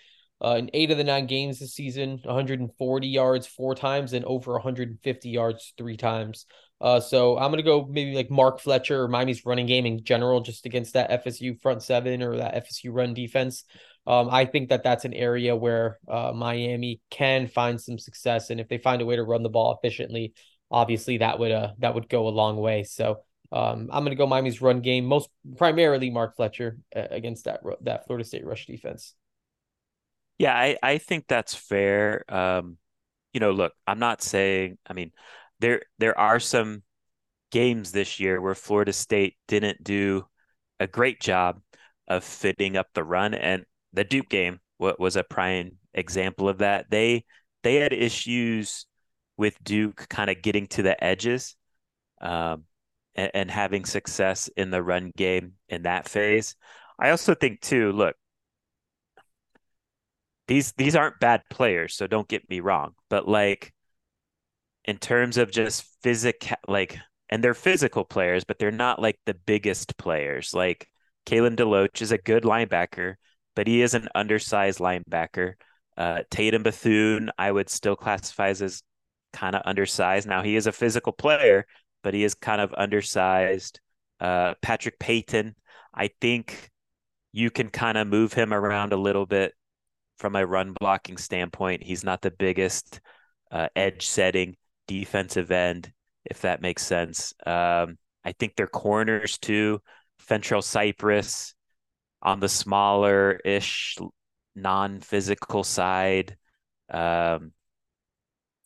[0.45, 4.53] uh, in eight of the nine games this season, 140 yards four times and over
[4.53, 6.47] 150 yards three times.
[6.81, 10.41] Uh, so I'm gonna go maybe like Mark Fletcher or Miami's running game in general,
[10.41, 13.65] just against that FSU front seven or that FSU run defense.
[14.07, 18.61] Um, I think that that's an area where uh, Miami can find some success, and
[18.61, 20.35] if they find a way to run the ball efficiently,
[20.71, 22.85] obviously that would uh that would go a long way.
[22.85, 23.23] So
[23.53, 28.07] um, I'm gonna go Miami's run game, most primarily Mark Fletcher uh, against that that
[28.07, 29.15] Florida State rush defense.
[30.39, 32.25] Yeah, I I think that's fair.
[32.29, 32.77] Um,
[33.33, 34.79] you know, look, I'm not saying.
[34.87, 35.13] I mean,
[35.61, 36.83] there there are some
[37.51, 40.27] games this year where Florida State didn't do
[40.81, 41.61] a great job
[42.09, 46.91] of fitting up the run, and the Duke game was a prime example of that.
[46.91, 47.25] They
[47.63, 48.87] they had issues
[49.37, 51.57] with Duke kind of getting to the edges,
[52.21, 52.65] um,
[53.15, 56.57] and, and having success in the run game in that phase.
[56.99, 57.93] I also think too.
[57.93, 58.17] Look,
[60.49, 63.73] these these aren't bad players, so don't get me wrong, but like
[64.87, 69.35] in terms of just physical, like, and they're physical players, but they're not like the
[69.35, 70.55] biggest players.
[70.55, 70.89] Like
[71.27, 73.17] Kalen DeLoach is a good linebacker,
[73.57, 75.55] but he is an undersized linebacker.
[75.97, 78.83] Uh, Tatum Bethune, I would still classify as
[79.33, 80.29] kind of undersized.
[80.29, 81.67] Now he is a physical player,
[82.03, 83.81] but he is kind of undersized.
[84.21, 85.57] Uh, Patrick Payton,
[85.93, 86.71] I think
[87.33, 89.53] you can kind of move him around a little bit
[90.19, 91.83] from a run blocking standpoint.
[91.83, 93.01] He's not the biggest
[93.51, 94.57] uh, edge setting
[94.87, 95.93] defensive end,
[96.25, 97.35] if that makes sense.
[97.47, 99.81] Um, I think their corners too,
[100.29, 101.55] Fentrell Cypress
[102.23, 103.97] on the smaller ish,
[104.55, 106.37] non physical side.
[106.91, 107.53] Um,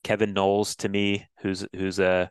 [0.02, 2.30] Kevin Knowles to me, who's who's a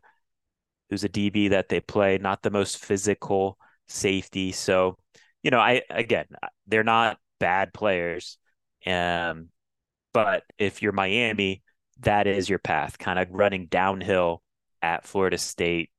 [0.90, 4.52] who's a DB that they play, not the most physical safety.
[4.52, 4.98] So,
[5.44, 6.26] you know, I again,
[6.68, 8.38] they're not bad players.
[8.86, 9.50] Um,
[10.14, 11.62] but if you're Miami,
[12.02, 14.42] that is your path, kind of running downhill
[14.82, 15.90] at Florida State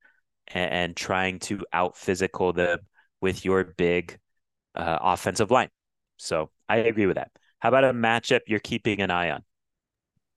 [0.49, 2.81] and, and trying to out physical them
[3.21, 4.19] with your big
[4.75, 5.69] uh, offensive line.
[6.17, 7.31] So I agree with that.
[7.59, 9.43] How about a matchup you're keeping an eye on?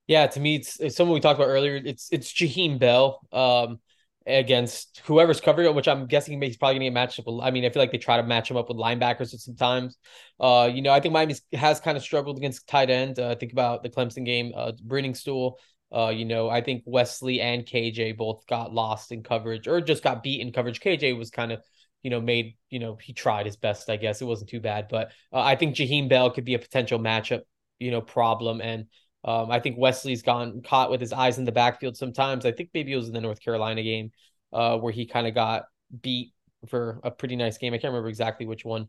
[0.08, 1.76] Yeah, to me, it's, it's someone we talked about earlier.
[1.76, 3.80] It's it's Jaheim Bell um,
[4.26, 7.26] against whoever's covering it, which I'm guessing he's probably to get matched up.
[7.42, 9.98] I mean, I feel like they try to match him up with linebackers sometimes.
[10.40, 13.20] Uh, you know, I think Miami has kind of struggled against tight end.
[13.20, 14.72] Uh, think about the Clemson game, uh,
[15.14, 15.60] Stool.
[15.94, 20.04] Uh, you know, I think Wesley and KJ both got lost in coverage or just
[20.04, 20.80] got beat in coverage.
[20.80, 21.62] KJ was kind of,
[22.02, 24.22] you know, made, you know, he tried his best, I guess.
[24.22, 24.88] It wasn't too bad.
[24.90, 27.42] But uh, I think Jaheim Bell could be a potential matchup,
[27.78, 28.60] you know, problem.
[28.60, 28.88] And
[29.24, 32.46] um, I think Wesley's gone caught with his eyes in the backfield sometimes.
[32.46, 34.12] I think maybe it was in the North Carolina game
[34.52, 35.66] uh, where he kind of got
[36.02, 36.34] beat
[36.68, 37.74] for a pretty nice game.
[37.74, 38.88] I can't remember exactly which one.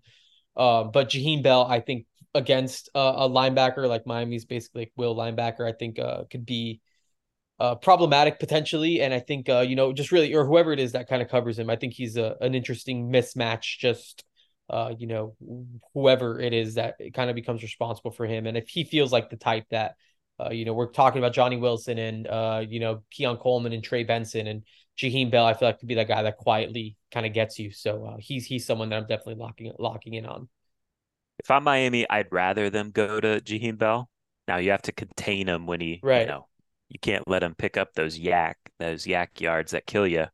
[0.56, 5.16] Uh, but Jaheim Bell, I think against uh, a linebacker like Miami's basically like will
[5.16, 6.80] linebacker, I think uh, could be
[7.60, 9.00] uh, problematic potentially.
[9.00, 11.28] And I think, uh, you know, just really, or whoever it is that kind of
[11.28, 13.78] covers him, I think he's a, an interesting mismatch.
[13.78, 14.24] Just,
[14.68, 15.36] uh, you know,
[15.92, 18.46] whoever it is that kind of becomes responsible for him.
[18.46, 19.94] And if he feels like the type that,
[20.40, 23.84] Uh, you know, we're talking about Johnny Wilson and uh, you know, Keon Coleman and
[23.84, 24.62] Trey Benson and
[24.98, 25.46] Jaheim Bell.
[25.46, 27.70] I feel like could be that guy that quietly kind of gets you.
[27.70, 30.48] So uh, he's he's someone that I'm definitely locking locking in on.
[31.38, 34.08] If I'm Miami, I'd rather them go to Jaheim Bell.
[34.46, 36.22] Now you have to contain him when he, right.
[36.22, 36.46] you know,
[36.88, 40.26] you can't let him pick up those YAC those YAC yards that kill you.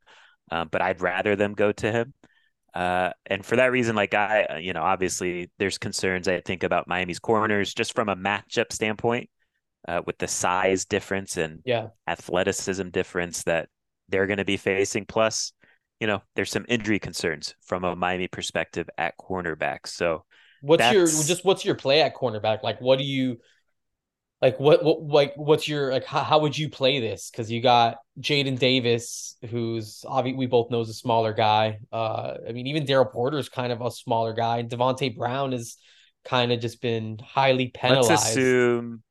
[0.51, 2.15] Um, but I'd rather them go to him.
[2.75, 6.89] Uh, and for that reason, like I, you know, obviously there's concerns I think about
[6.89, 9.29] Miami's corners just from a matchup standpoint,
[9.89, 11.89] uh, with the size difference and yeah.
[12.07, 13.69] athleticism difference that
[14.09, 15.07] they're going to be facing.
[15.07, 15.53] Plus,
[16.01, 19.87] you know, there's some injury concerns from a Miami perspective at cornerback.
[19.87, 20.25] So,
[20.61, 22.63] what's your just what's your play at cornerback?
[22.63, 23.39] Like, what do you
[24.43, 27.61] like what what like what's your like how, how would you play this because you
[27.61, 32.67] got Jaden Davis who's obviously we both know is a smaller guy uh I mean
[32.67, 35.77] even Daryl Porter is kind of a smaller guy and Davonte Brown has
[36.25, 39.03] kind of just been highly penalized let's assume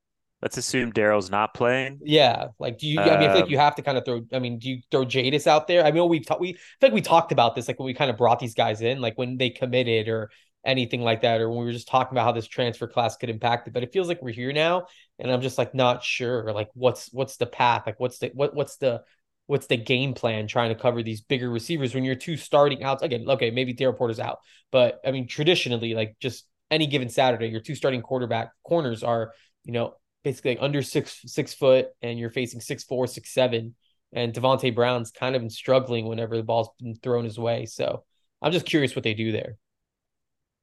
[0.42, 3.58] let's assume Daryl's not playing yeah like do you I mean I feel like you
[3.58, 5.92] um, have to kind of throw I mean do you throw Jadis out there I
[5.92, 8.10] mean we've talked we I feel like we talked about this like when we kind
[8.10, 10.30] of brought these guys in like when they committed or
[10.66, 13.30] anything like that, or when we were just talking about how this transfer class could
[13.30, 13.74] impact it.
[13.74, 14.88] But it feels like we're here now,
[15.18, 16.52] and I'm just like not sure.
[16.54, 17.84] Like, what's what's the path?
[17.86, 19.04] Like, what's the what what's the
[19.48, 23.04] what's the game plan trying to cover these bigger receivers when you're two starting outs
[23.04, 23.26] again?
[23.28, 24.40] Okay, maybe Daryl Porter's out,
[24.72, 29.34] but I mean traditionally, like just any given Saturday, your two starting quarterback corners are
[29.64, 33.76] you know basically like under six six foot, and you're facing six four six seven.
[34.12, 37.66] And Davonte Brown's kind of been struggling whenever the ball's been thrown his way.
[37.66, 38.04] So
[38.42, 39.58] I'm just curious what they do there.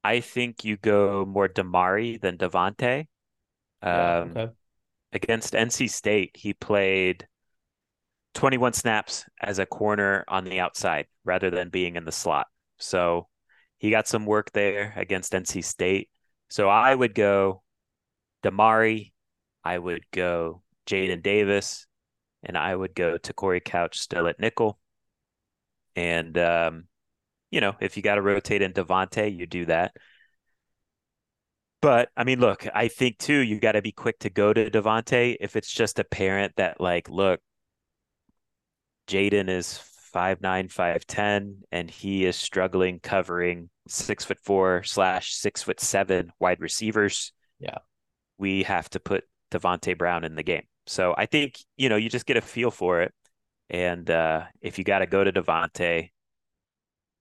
[0.03, 3.07] I think you go more Damari than Davonte.
[3.83, 4.51] Yeah, um, okay.
[5.13, 7.25] Against NC State, he played
[8.33, 12.47] 21 snaps as a corner on the outside rather than being in the slot.
[12.77, 13.27] So
[13.77, 16.09] he got some work there against NC State.
[16.49, 17.63] So I would go
[18.43, 19.11] Damari,
[19.67, 21.87] I would go Jaden Davis,
[22.41, 24.79] and I would go to Corey Couch still at nickel.
[25.93, 26.85] And um,
[27.51, 29.91] you know, if you got to rotate in Davonte, you do that.
[31.81, 34.71] But I mean, look, I think too, you got to be quick to go to
[34.71, 37.41] Davonte if it's just apparent that, like, look,
[39.07, 39.77] Jaden is
[40.13, 45.81] five nine, five ten, and he is struggling covering six foot four slash six foot
[45.81, 47.33] seven wide receivers.
[47.59, 47.79] Yeah.
[48.37, 50.63] We have to put Davonte Brown in the game.
[50.85, 53.13] So I think, you know, you just get a feel for it.
[53.69, 56.09] And uh, if you got to go to Davonte,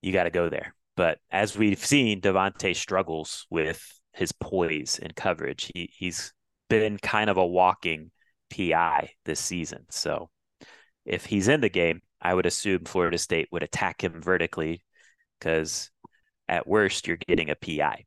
[0.03, 0.75] you got to go there.
[0.97, 5.71] But as we've seen, Davonte struggles with his poise and coverage.
[5.75, 6.33] He he's
[6.69, 8.11] been kind of a walking
[8.51, 9.85] PI this season.
[9.91, 10.31] So
[11.05, 14.83] if he's in the game, I would assume Florida State would attack him vertically
[15.39, 15.91] because
[16.49, 18.05] at worst you're getting a PI.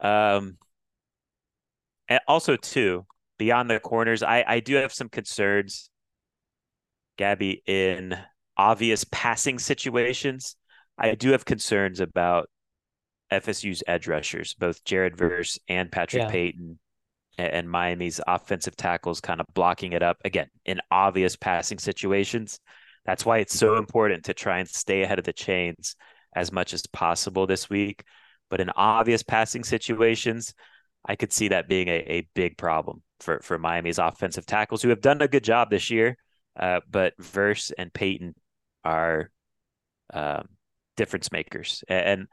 [0.00, 0.58] Um,
[2.08, 3.06] and also too
[3.40, 5.88] beyond the corners, I I do have some concerns,
[7.16, 8.16] Gaby, in
[8.56, 10.56] obvious passing situations.
[10.98, 12.50] I do have concerns about
[13.32, 16.30] FSU's edge rushers, both Jared Verse and Patrick yeah.
[16.30, 16.78] Payton,
[17.38, 22.60] and Miami's offensive tackles kind of blocking it up again in obvious passing situations.
[23.06, 25.96] That's why it's so important to try and stay ahead of the chains
[26.36, 28.04] as much as possible this week.
[28.50, 30.52] But in obvious passing situations,
[31.04, 34.90] I could see that being a, a big problem for, for Miami's offensive tackles who
[34.90, 36.16] have done a good job this year.
[36.58, 38.34] Uh, but Verse and Payton
[38.84, 39.30] are
[40.12, 40.48] um,
[40.96, 41.82] difference makers.
[41.88, 42.26] And,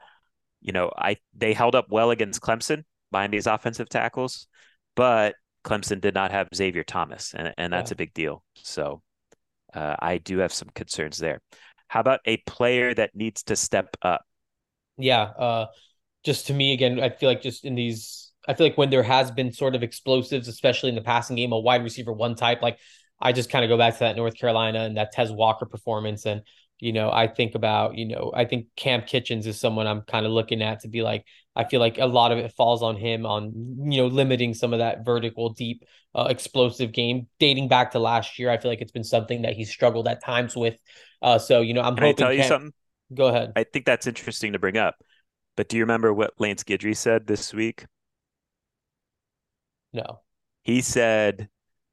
[0.60, 2.84] you know, I they held up well against Clemson
[3.30, 4.46] these offensive tackles,
[4.94, 7.94] but Clemson did not have Xavier Thomas, and, and that's yeah.
[7.94, 8.42] a big deal.
[8.56, 9.02] So
[9.74, 11.40] uh, I do have some concerns there.
[11.88, 14.22] How about a player that needs to step up?
[14.98, 15.66] Yeah, uh,
[16.22, 19.02] just to me again, I feel like just in these, I feel like when there
[19.02, 22.62] has been sort of explosives, especially in the passing game, a wide receiver one type,
[22.62, 22.78] like
[23.20, 26.26] I just kind of go back to that North Carolina and that Tez Walker performance,
[26.26, 26.42] and
[26.80, 30.24] you know, I think about, you know, I think Cam Kitchens is someone I'm kind
[30.24, 31.24] of looking at to be like,
[31.56, 33.52] I feel like a lot of it falls on him on,
[33.90, 35.84] you know, limiting some of that vertical, deep,
[36.14, 38.48] uh, explosive game dating back to last year.
[38.48, 40.76] I feel like it's been something that he's struggled at times with.
[41.20, 42.24] Uh, so, you know, I'm Can hoping.
[42.24, 42.72] I tell you something?
[43.12, 43.54] Go ahead.
[43.56, 44.94] I think that's interesting to bring up.
[45.56, 47.86] But do you remember what Lance Guidry said this week?
[49.98, 50.20] No.
[50.62, 51.48] He said,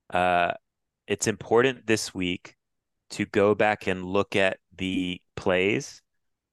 [0.10, 0.54] uh,
[1.08, 2.56] it's important this week
[3.12, 6.02] to go back and look at the plays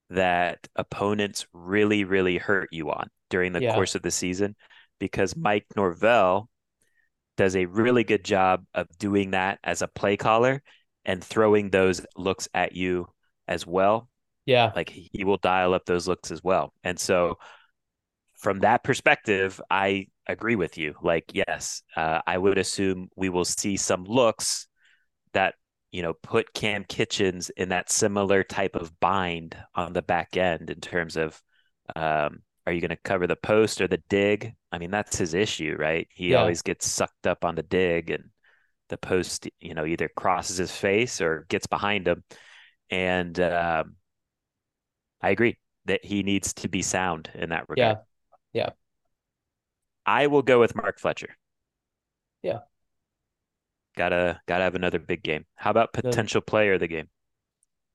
[0.09, 3.73] that opponents really, really hurt you on during the yeah.
[3.73, 4.55] course of the season
[4.99, 6.49] because Mike Norvell
[7.35, 10.61] does a really good job of doing that as a play caller
[11.03, 13.07] and throwing those looks at you
[13.47, 14.07] as well.
[14.45, 14.71] Yeah.
[14.75, 16.73] Like he will dial up those looks as well.
[16.83, 17.37] And so
[18.43, 20.95] from that perspective, I agree with you.
[21.01, 24.67] Like, yes, uh, I would assume we will see some looks
[25.31, 25.55] that
[25.91, 30.69] you know put Cam Kitchens in that similar type of bind on the back end
[30.69, 31.41] in terms of
[31.95, 34.53] um, are you going to cover the post or the dig?
[34.71, 36.07] I mean, that's his issue, right?
[36.11, 36.37] He yeah.
[36.37, 38.25] always gets sucked up on the dig and
[38.89, 42.23] the post, you know, either crosses his face or gets behind him.
[42.89, 43.95] And um,
[45.21, 47.97] I agree that he needs to be sound in that regard.
[47.97, 48.03] Yeah.
[48.53, 48.69] Yeah.
[50.05, 51.35] I will go with Mark Fletcher.
[52.41, 52.59] Yeah.
[53.95, 55.45] Gotta gotta have another big game.
[55.55, 57.09] How about potential player of the game?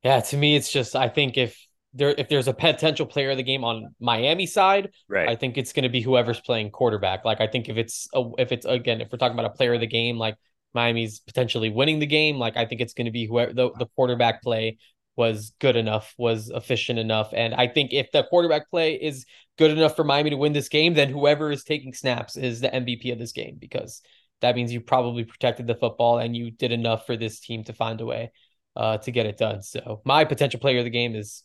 [0.02, 1.58] Yeah, to me, it's just I think if
[1.92, 5.28] there if there's a potential player of the game on Miami side, right.
[5.28, 7.24] I think it's going to be whoever's playing quarterback.
[7.24, 9.74] Like I think if it's a, if it's again if we're talking about a player
[9.74, 10.36] of the game, like
[10.74, 13.86] Miami's potentially winning the game, like I think it's going to be whoever the, the
[13.96, 14.78] quarterback play
[15.18, 19.26] was good enough, was efficient enough, and I think if the quarterback play is
[19.58, 22.68] good enough for Miami to win this game, then whoever is taking snaps is the
[22.68, 24.00] MVP of this game because
[24.40, 27.72] that means you probably protected the football and you did enough for this team to
[27.72, 28.30] find a way
[28.76, 29.62] uh, to get it done.
[29.62, 31.42] So my potential player of the game is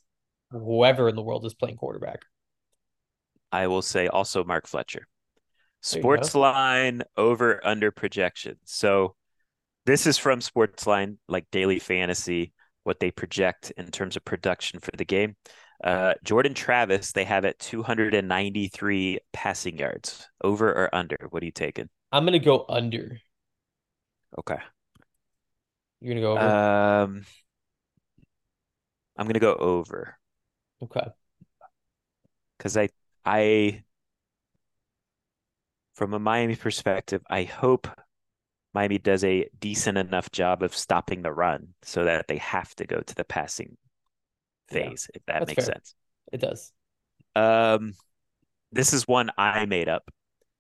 [0.52, 2.22] whoever in the world is playing quarterback.
[3.52, 5.08] I will say also Mark Fletcher.
[5.84, 8.58] Sportsline over under projection.
[8.64, 9.16] So
[9.86, 12.54] this is from Sportsline, like daily fantasy,
[12.84, 15.36] what they project in terms of production for the game.
[15.84, 20.28] Uh, Jordan Travis, they have at 293 passing yards.
[20.44, 21.18] Over or under?
[21.30, 21.90] What are you taking?
[22.12, 23.18] I'm gonna go under.
[24.40, 24.58] Okay.
[26.00, 26.42] You're gonna go over.
[26.42, 27.26] Um,
[29.18, 30.18] I'm gonna go over.
[30.82, 31.08] Okay.
[32.58, 32.90] Because I
[33.26, 33.84] I
[35.96, 37.88] from a Miami perspective, I hope
[38.74, 42.86] Miami does a decent enough job of stopping the run so that they have to
[42.86, 43.78] go to the passing
[44.70, 45.76] phase, yeah, if that makes fair.
[45.76, 45.96] sense.
[46.32, 46.72] It does.
[47.36, 47.94] Um,
[48.72, 50.10] this is one I made up.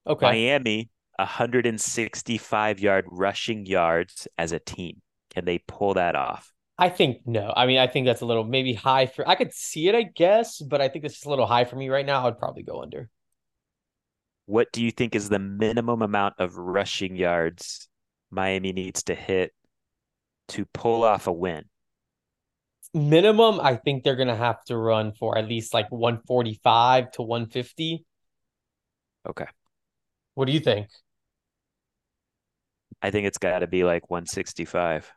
[0.05, 0.25] Okay.
[0.25, 5.01] Miami, 165 yard rushing yards as a team.
[5.33, 6.53] Can they pull that off?
[6.77, 7.53] I think no.
[7.55, 9.27] I mean, I think that's a little maybe high for.
[9.27, 11.75] I could see it, I guess, but I think this is a little high for
[11.75, 12.27] me right now.
[12.27, 13.09] I'd probably go under.
[14.45, 17.87] What do you think is the minimum amount of rushing yards
[18.33, 19.53] Miami needs to hit
[20.49, 21.65] to pull off a win?
[22.93, 28.05] Minimum, I think they're gonna have to run for at least like 145 to 150.
[29.27, 29.45] Okay.
[30.35, 30.87] What do you think?
[33.01, 35.11] I think it's got to be like 165.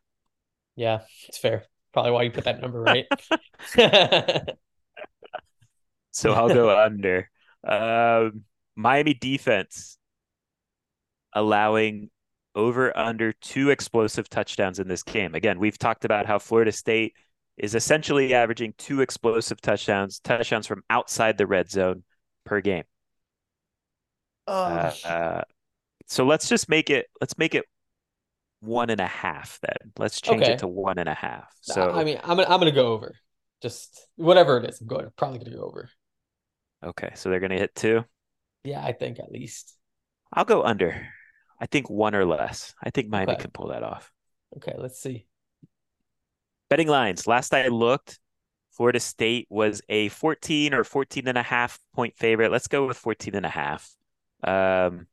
[0.74, 1.64] Yeah, it's fair.
[1.92, 3.06] Probably why you put that number right.
[6.10, 7.30] so I'll go under.
[7.66, 8.44] Um,
[8.74, 9.98] Miami defense
[11.32, 12.10] allowing
[12.56, 15.34] over under two explosive touchdowns in this game.
[15.34, 17.14] Again, we've talked about how Florida State
[17.56, 22.02] is essentially averaging two explosive touchdowns, touchdowns from outside the red zone
[22.44, 22.84] per game.
[24.46, 24.52] Oh.
[24.54, 25.42] Uh, uh,
[26.06, 27.06] so let's just make it.
[27.20, 27.64] Let's make it
[28.60, 29.58] one and a half.
[29.62, 30.52] Then let's change okay.
[30.52, 31.52] it to one and a half.
[31.62, 33.14] So I mean, I'm gonna, I'm gonna go over.
[33.62, 35.06] Just whatever it is, I'm going.
[35.16, 35.90] Probably gonna go over.
[36.84, 38.04] Okay, so they're gonna hit two.
[38.64, 39.76] Yeah, I think at least.
[40.32, 41.08] I'll go under.
[41.58, 42.74] I think one or less.
[42.82, 43.42] I think Miami okay.
[43.42, 44.12] can pull that off.
[44.56, 45.26] Okay, let's see.
[46.68, 47.26] Betting lines.
[47.26, 48.18] Last I looked,
[48.72, 52.52] Florida State was a 14 or 14 and a half point favorite.
[52.52, 53.90] Let's go with 14 and a half.
[54.44, 55.06] Um,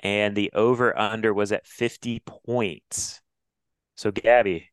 [0.00, 3.20] and the over under was at 50 points.
[3.96, 4.70] So, Gaby,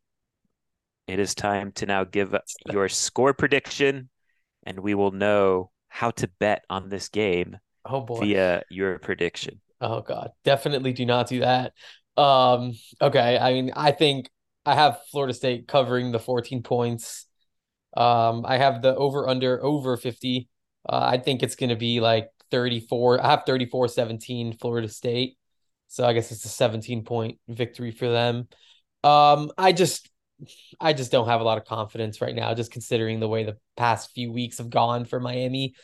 [1.08, 2.36] it is time to now give
[2.72, 4.10] your score prediction,
[4.64, 8.20] and we will know how to bet on this game oh boy.
[8.20, 9.62] via your prediction.
[9.86, 11.74] Oh god, definitely do not do that.
[12.18, 14.30] Um, okay, I mean, I think
[14.66, 17.28] I have Florida State covering the 14 points.
[17.96, 20.50] Um, I have the over under over 50.
[20.88, 23.24] Uh, I think it's going to be like 34.
[23.24, 25.38] I have 34 17 Florida State.
[25.88, 28.48] So I guess it's a 17 point victory for them.
[29.04, 30.10] Um, I just
[30.82, 33.58] I just don't have a lot of confidence right now, just considering the way the
[33.78, 35.76] past few weeks have gone for Miami.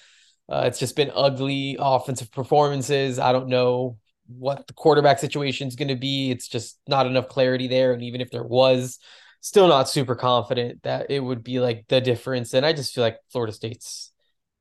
[0.52, 3.19] Uh, it's just been ugly offensive performances.
[3.19, 3.98] I don't know
[4.28, 6.30] what the quarterback situation is going to be.
[6.30, 7.94] It's just not enough clarity there.
[7.94, 8.99] And even if there was,
[9.40, 12.53] still not super confident that it would be like the difference.
[12.53, 14.11] And I just feel like Florida State's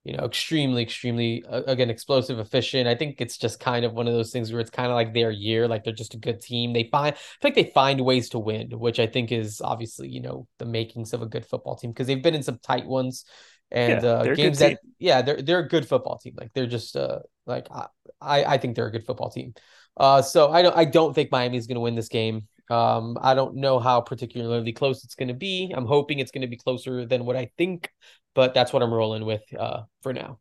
[0.05, 2.89] you know, extremely, extremely, uh, again, explosive, efficient.
[2.89, 5.13] I think it's just kind of one of those things where it's kind of like
[5.13, 6.73] their year, like they're just a good team.
[6.73, 10.23] They find, I think they find ways to win, which I think is obviously, you
[10.23, 13.27] know, the makings of a good football team because they've been in some tight ones
[13.71, 16.35] and yeah, uh, games that, yeah, they're they're a good football team.
[16.37, 19.55] Like they're just uh, like I I think they're a good football team.
[19.97, 22.47] Uh, so I don't I don't think Miami is going to win this game.
[22.71, 25.73] Um, I don't know how particularly close it's going to be.
[25.77, 27.91] I'm hoping it's going to be closer than what I think
[28.35, 30.39] but that's what I'm rolling with uh, for now.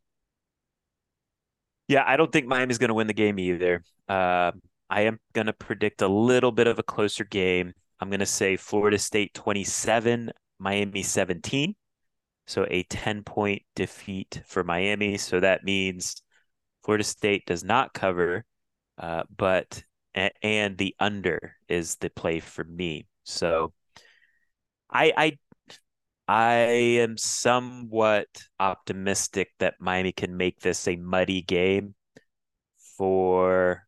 [1.87, 3.83] Yeah, I don't think Miami's going to win the game either.
[4.07, 4.51] Uh,
[4.89, 7.73] I am going to predict a little bit of a closer game.
[7.99, 11.75] I'm going to say Florida State 27, Miami 17.
[12.49, 15.17] So a 10 point defeat for Miami.
[15.19, 16.23] So that means
[16.83, 18.43] Florida State does not cover,
[18.97, 19.83] uh, but
[20.15, 23.05] and the under is the play for me.
[23.23, 23.71] So
[24.89, 25.37] I I
[26.27, 26.53] I
[27.03, 28.25] am somewhat
[28.59, 31.93] optimistic that Miami can make this a muddy game
[32.97, 33.85] for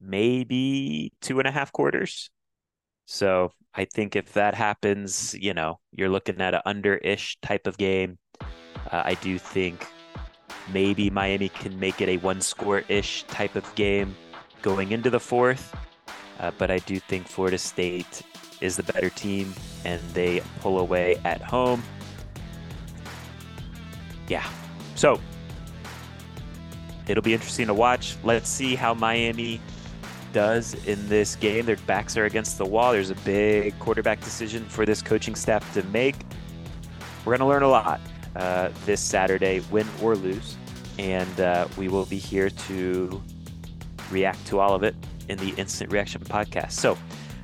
[0.00, 2.30] maybe two and a half quarters.
[3.04, 7.78] So I think if that happens, you know, you're looking at an under-ish type of
[7.78, 8.18] game.
[8.40, 9.86] Uh, I do think
[10.72, 14.16] maybe Miami can make it a one-score-ish type of game
[14.62, 15.74] going into the fourth.
[16.40, 18.22] Uh, but I do think Florida State
[18.60, 19.52] is the better team
[19.84, 21.82] and they pull away at home.
[24.28, 24.48] Yeah.
[24.94, 25.20] So
[27.06, 28.16] it'll be interesting to watch.
[28.24, 29.60] Let's see how Miami
[30.32, 31.66] does in this game.
[31.66, 32.92] Their backs are against the wall.
[32.92, 36.16] There's a big quarterback decision for this coaching staff to make.
[37.24, 38.00] We're going to learn a lot
[38.36, 40.56] uh, this Saturday, win or lose.
[40.98, 43.22] And uh, we will be here to
[44.10, 44.94] react to all of it
[45.28, 46.72] in the Instant Reaction podcast.
[46.72, 46.98] So,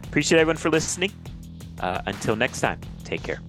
[0.05, 1.13] appreciate everyone for listening.
[1.81, 3.41] Uh, until next time, take care.